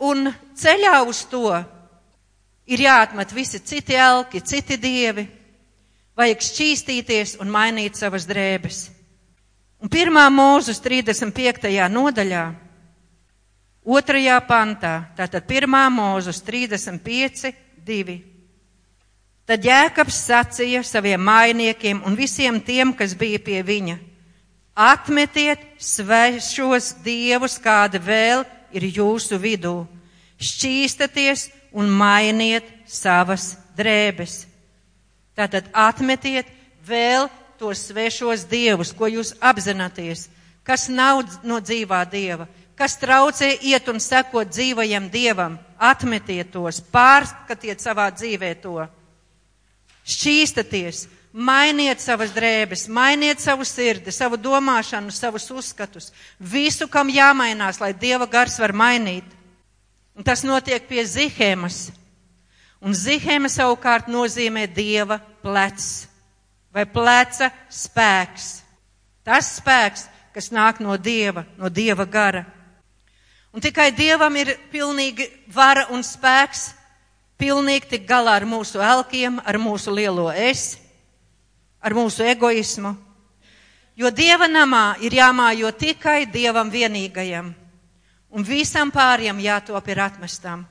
[0.00, 1.52] Un ceļā uz to
[2.64, 5.26] ir jāatmet visi citi elki, citi dievi,
[6.16, 8.86] vajag šķīstīties un mainīt savas drēbes.
[9.80, 11.68] Un pirmā mūzus 35.
[11.92, 12.44] nodaļā,
[13.84, 17.52] otrajā pantā, tātad pirmā mūzus 35,
[17.84, 18.20] 2.
[19.44, 24.09] Tad Jēkabs sacīja saviem mainiekiem un visiem tiem, kas bija pie viņa
[24.74, 29.82] Atmetiet svešos dievus, kāda vēl ir jūsu vidū.
[30.40, 34.44] Šķīstaties un mainiet savas drēbes.
[35.36, 36.48] Tātad atmetiet
[36.86, 37.28] vēl
[37.60, 40.28] tos svešos dievus, ko jūs apzināties,
[40.64, 42.48] kas nav no dzīvā dieva,
[42.78, 45.58] kas traucē iet un sekot dzīvajam dievam.
[45.80, 48.84] Atmetiet tos, pārskatiet savā dzīvē to.
[50.04, 56.10] Šķīstaties, Mainiet savas drēbes, mainiet savu sirdi, savu domāšanu, savus uzskatus.
[56.42, 59.28] Visu, kam jāmainās, lai Dieva gars var mainīt.
[60.18, 61.92] Un tas notiek pie zihēmas.
[62.82, 66.08] Un zihēma savukārt nozīmē Dieva plecs
[66.74, 68.50] vai pleca spēks.
[69.22, 72.42] Tas spēks, kas nāk no Dieva, no Dieva gara.
[73.54, 76.72] Un tikai Dievam ir pilnīgi vara un spēks
[77.38, 80.79] pilnīgi tik galā ar mūsu elkiem, ar mūsu lielo esi
[81.80, 82.94] ar mūsu egoismu.
[83.96, 87.50] Jo Dieva namā ir jāmājo tikai Dievam vienīgajam,
[88.30, 90.64] un visam pāriem jātop ir atmestam.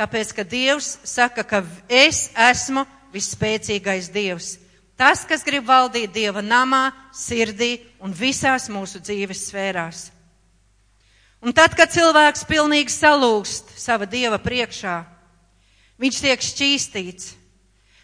[0.00, 4.54] Tāpēc, ka Dievs saka, ka es esmu visspēcīgais Dievs.
[4.96, 10.08] Tas, kas grib valdīt Dieva namā, sirdī un visās mūsu dzīves sfērās.
[11.40, 14.98] Un tad, kad cilvēks pilnīgi salūst sava Dieva priekšā,
[16.00, 17.30] viņš tiek šķīstīts,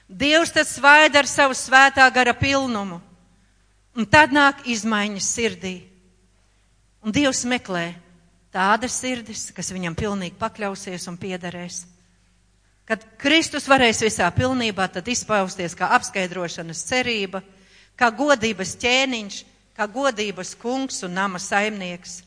[0.07, 3.00] Dievs tad svaida ar savu svētā gara pilnumu.
[3.96, 5.76] Un tad nāk izmaiņas sirdī.
[7.02, 7.94] Un Dievs meklē
[8.54, 11.84] tādas sirdis, kas viņam pilnīgi pakļausies un piederēs.
[12.86, 17.42] Kad Kristus varēs visā pilnībā tad izpausties kā apskaidrošanas cerība,
[17.98, 19.40] kā godības ķēniņš,
[19.74, 22.20] kā godības kungs un nama saimnieks.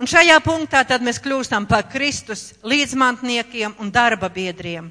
[0.00, 4.88] Un šajā punktā tad mēs kļūstam par Kristus līdzmantniekiem un darba biedriem.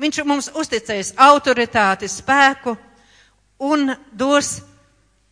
[0.00, 2.72] Viņš mums uzticēs autoritāti, spēku
[3.60, 4.62] un dos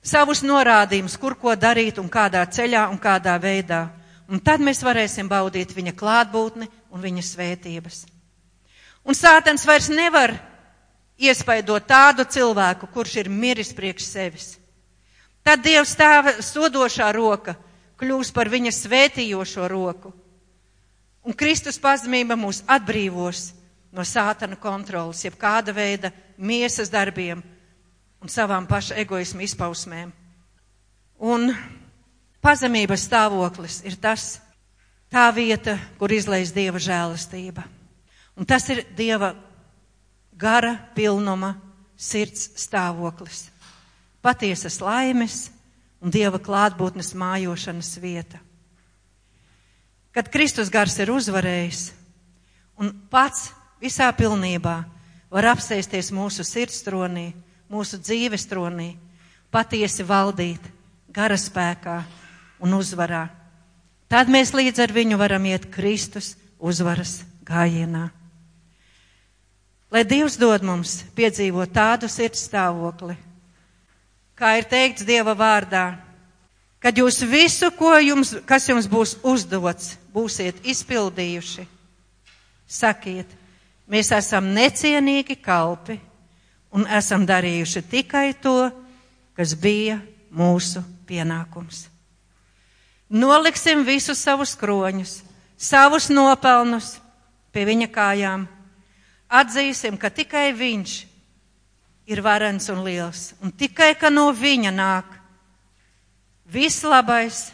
[0.04, 3.86] savus norādījumus, kur ko darīt un kādā ceļā un kādā veidā.
[4.28, 8.04] Un tad mēs varēsim baudīt viņa klātbūtni un viņa svētības.
[9.08, 10.34] Un sātens vairs nevar
[11.16, 14.48] iespaidot tādu cilvēku, kurš ir miris priekš sevis.
[15.40, 17.56] Tad Dievs tēva sodošā roka
[17.98, 20.12] kļūs par viņa svētījošo roku.
[21.24, 23.54] Un Kristus pazemība mūs atbrīvos
[23.92, 27.42] no sātana kontrolas, jeb kāda veida miesas darbiem
[28.22, 30.12] un savām paša egoismu izpausmēm.
[31.18, 31.50] Un
[32.44, 34.38] pazemības stāvoklis ir tas,
[35.10, 37.64] tā vieta, kur izlaiž Dieva žēlastība.
[38.38, 39.32] Un tas ir Dieva
[40.38, 41.56] gara pilnuma
[41.98, 43.48] sirds stāvoklis.
[44.22, 45.48] Patiesas laimes
[46.02, 48.38] un Dieva klātbūtnes mājošanas vieta.
[50.14, 51.88] Kad Kristus gars ir uzvarējis
[52.78, 53.50] un pats
[53.82, 54.76] visā pilnībā
[55.30, 57.32] var apsēsties mūsu sirdstronī,
[57.68, 58.94] mūsu dzīves tronī,
[59.52, 60.62] patiesi valdīt,
[61.12, 61.98] gara spēkā
[62.64, 63.26] un uzvarā.
[64.08, 68.08] Tad mēs līdz ar viņu varam iet Kristus uzvaras gājienā.
[69.92, 73.16] Lai Dievs dod mums piedzīvot tādu sirds stāvokli,
[74.36, 75.96] kā ir teikts Dieva vārdā,
[76.80, 77.70] kad jūs visu,
[78.04, 81.64] jums, kas jums būs uzdots, būsiet izpildījuši,
[82.68, 83.32] sakiet,
[83.88, 85.98] mēs esam necienīgi kalpi
[86.76, 88.68] un esam darījuši tikai to,
[89.36, 89.98] kas bija
[90.34, 91.86] mūsu pienākums.
[93.08, 95.22] Noliksim visus savus kroņus,
[95.56, 96.98] savus nopelnus
[97.52, 98.44] pie viņa kājām.
[99.28, 100.96] Atzīsim, ka tikai viņš
[102.08, 105.16] ir varens un liels, un tikai ka no viņa nāk
[106.48, 107.48] viss labais,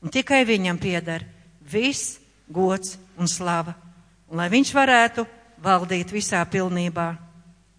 [0.00, 1.24] un tikai viņam pieder
[1.72, 2.18] viss
[2.48, 3.74] gods un slava,
[4.28, 5.26] un lai viņš varētu
[5.62, 7.12] valdīt visā pilnībā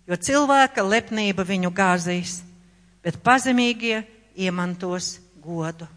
[0.07, 2.41] jo cilvēka lepnība viņu gāzīs,
[3.03, 4.03] bet pazemīgie
[4.35, 5.87] iemantos godu.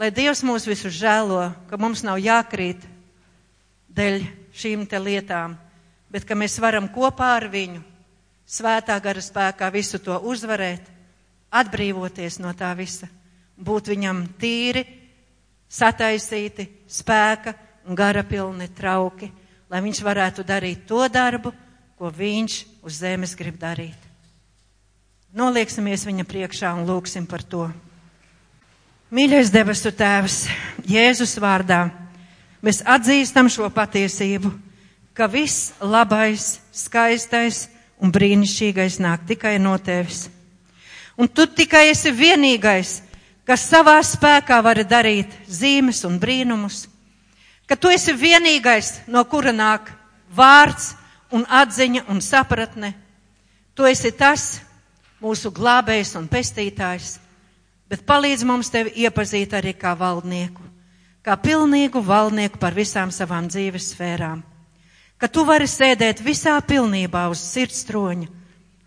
[0.00, 2.86] Lai Dievs mūs visus žēlo, ka mums nav jākrīt
[3.92, 4.22] dēļ
[4.56, 5.58] šīm te lietām,
[6.10, 7.82] bet ka mēs varam kopā ar viņu
[8.50, 10.82] svētā gara spēkā visu to uzvarēt,
[11.50, 13.06] atbrīvoties no tā visa,
[13.58, 14.86] būt viņam tīri,
[15.70, 17.54] sataisīti, spēka
[17.86, 19.28] un gara pilni trauki,
[19.70, 21.52] lai viņš varētu darīt to darbu,
[21.98, 23.96] ko viņš uz zemes grib darīt.
[25.30, 27.68] Nolieksimies viņa priekšā un lūksim par to.
[29.14, 30.42] Mīļais debesu Tēvs,
[30.90, 31.84] Jēzus vārdā,
[32.62, 34.50] mēs atzīstam šo patiesību,
[35.14, 37.68] ka viss labais, skaistais
[38.02, 40.28] un brīnišķīgais nāk tikai no Tevis.
[41.18, 43.00] Un Tu tikai esi vienīgais,
[43.46, 46.88] kas savā spēkā var darīt zīmes un brīnumus,
[47.70, 49.92] ka Tu esi vienīgais, no kura nāk
[50.34, 50.96] vārds,
[51.30, 52.94] un atziņa un sapratne.
[53.74, 54.58] Tu esi tas
[55.22, 57.18] mūsu glābējs un pestītājs,
[57.86, 60.64] bet palīdz mums tevi iepazīt arī kā valdnieku,
[61.22, 64.42] kā pilnīgu valdnieku par visām savām dzīves sfērām.
[65.20, 68.26] Ka tu vari sēdēt visā pilnībā uz sirds troņa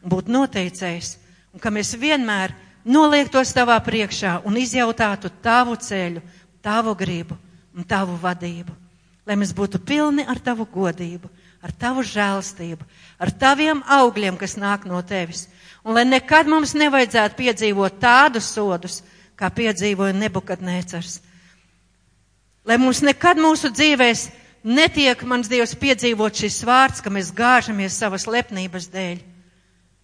[0.03, 1.15] un būt noteicējs,
[1.53, 6.23] un ka mēs vienmēr noliektos tavā priekšā un izjautātu tavu ceļu,
[6.65, 7.37] tavu gribu
[7.73, 8.73] un tavu vadību,
[9.25, 11.29] lai mēs būtu pilni ar tavu godību
[11.63, 12.83] ar tavu žēlstību,
[13.23, 15.47] ar taviem augļiem, kas nāk no tevis.
[15.83, 18.99] Un lai nekad mums nevajadzētu piedzīvot tādus sodus,
[19.39, 21.21] kā piedzīvoja Nebukadnēcars.
[22.67, 24.27] Lai mums nekad mūsu dzīvēs
[24.63, 29.23] netiek, mans Dievs, piedzīvot šis vārds, ka mēs gāžamies savas lepnības dēļ.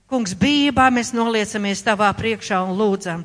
[0.09, 3.24] Kungs, bībā mēs noliecamies tavā priekšā un lūdzam,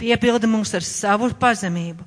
[0.00, 2.04] piepildi mums ar savu pazemību,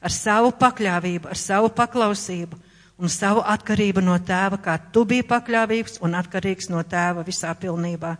[0.00, 2.58] ar savu pakļāvību, ar savu paklausību
[2.98, 8.16] un savu atkarību no tēva, kā tu biji pakļāvīgs un atkarīgs no tēva visā pilnībā.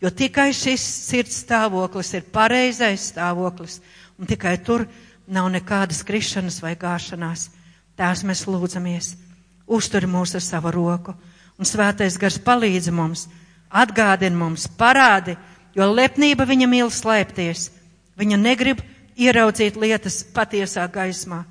[0.00, 3.80] Jo tikai šis sirds stāvoklis ir pareizais stāvoklis,
[4.18, 4.86] un tikai tur
[5.28, 7.50] nav nekādas krišanas vai gāšanās.
[7.96, 9.14] Tās mēs lūdzamies.
[9.70, 11.14] Uztur mūs ar savu roku,
[11.60, 13.26] un svētais gars palīdz mums,
[13.70, 15.36] atgādina mums, parādi,
[15.76, 17.68] jo lepnība viņa mīl slēpties.
[18.18, 18.80] Viņa negrib
[19.20, 21.44] ieraudzīt lietas patiesā gaismā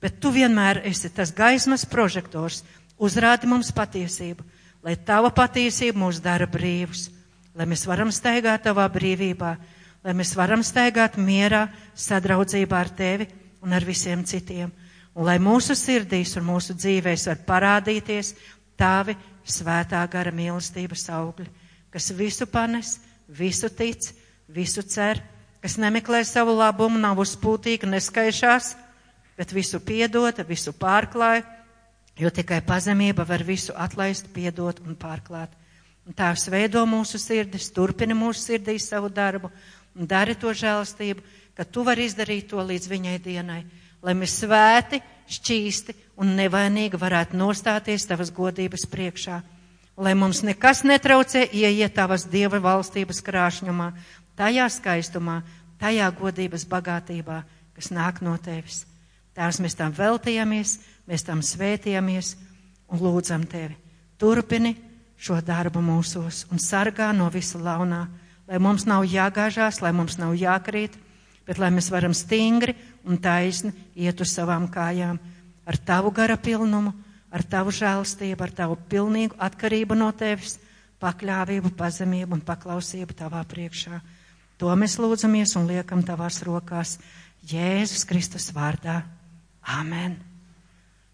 [0.00, 2.62] bet tu vienmēr esi tas gaismas prožektors,
[2.98, 4.44] uzrādi mums patiesību,
[4.84, 7.08] lai tava patiesība mūs dara brīvus,
[7.56, 9.56] lai mēs varam staigāt tavā brīvībā,
[10.04, 13.28] lai mēs varam staigāt mierā, sadraudzībā ar tevi
[13.64, 14.70] un ar visiem citiem,
[15.16, 18.34] un lai mūsu sirdīs un mūsu dzīvēs var parādīties
[18.78, 21.48] tavi svētā gara mīlestības augļi,
[21.90, 24.12] kas visu panes, visu tic,
[24.46, 25.22] visu cer,
[25.66, 28.76] kas nemeklē savu labumu, nav uzpūtīga, neskaišās,
[29.34, 31.42] bet visu piedota, visu pārklāja,
[32.14, 35.50] jo tikai pazemība var visu atlaist, piedot un pārklāt.
[36.06, 39.50] Un tās veido mūsu sirdis, turpina mūsu sirdīs savu darbu
[39.98, 41.24] un dari to žēlastību,
[41.58, 43.64] ka tu vari izdarīt to līdz viņai dienai,
[44.06, 49.40] lai mēs svēti, šķīsti un nevainīgi varētu nostāties tavas godības priekšā.
[49.98, 53.90] Lai mums nekas netraucē ieiet tavas dieva valstības krāšņumā,
[54.36, 55.40] tajā skaistumā,
[55.80, 57.42] tajā godības bagātībā,
[57.76, 58.84] kas nāk no tevis.
[59.36, 62.34] Tēvs, mēs tam veltījamies, mēs tam svētījamies
[62.88, 63.76] un lūdzam tevi.
[64.16, 64.72] Turpini
[65.20, 68.06] šo darbu mūsos un sargā no visa launā,
[68.48, 70.96] lai mums nav jāgāžās, lai mums nav jākrīt,
[71.46, 72.74] bet lai mēs varam stingri
[73.04, 75.18] un taisni iet uz savām kājām
[75.66, 76.94] ar tavu gara pilnumu,
[77.30, 80.56] ar tavu žēlstību, ar tavu pilnīgu atkarību no tevis,
[81.02, 83.98] pakļāvību, pazemību un paklausību tavā priekšā.
[84.60, 86.96] To mēs lūdzamies un liekam tavās rokās
[87.46, 89.02] Jēzus Kristus vārdā.
[89.76, 90.16] Amen!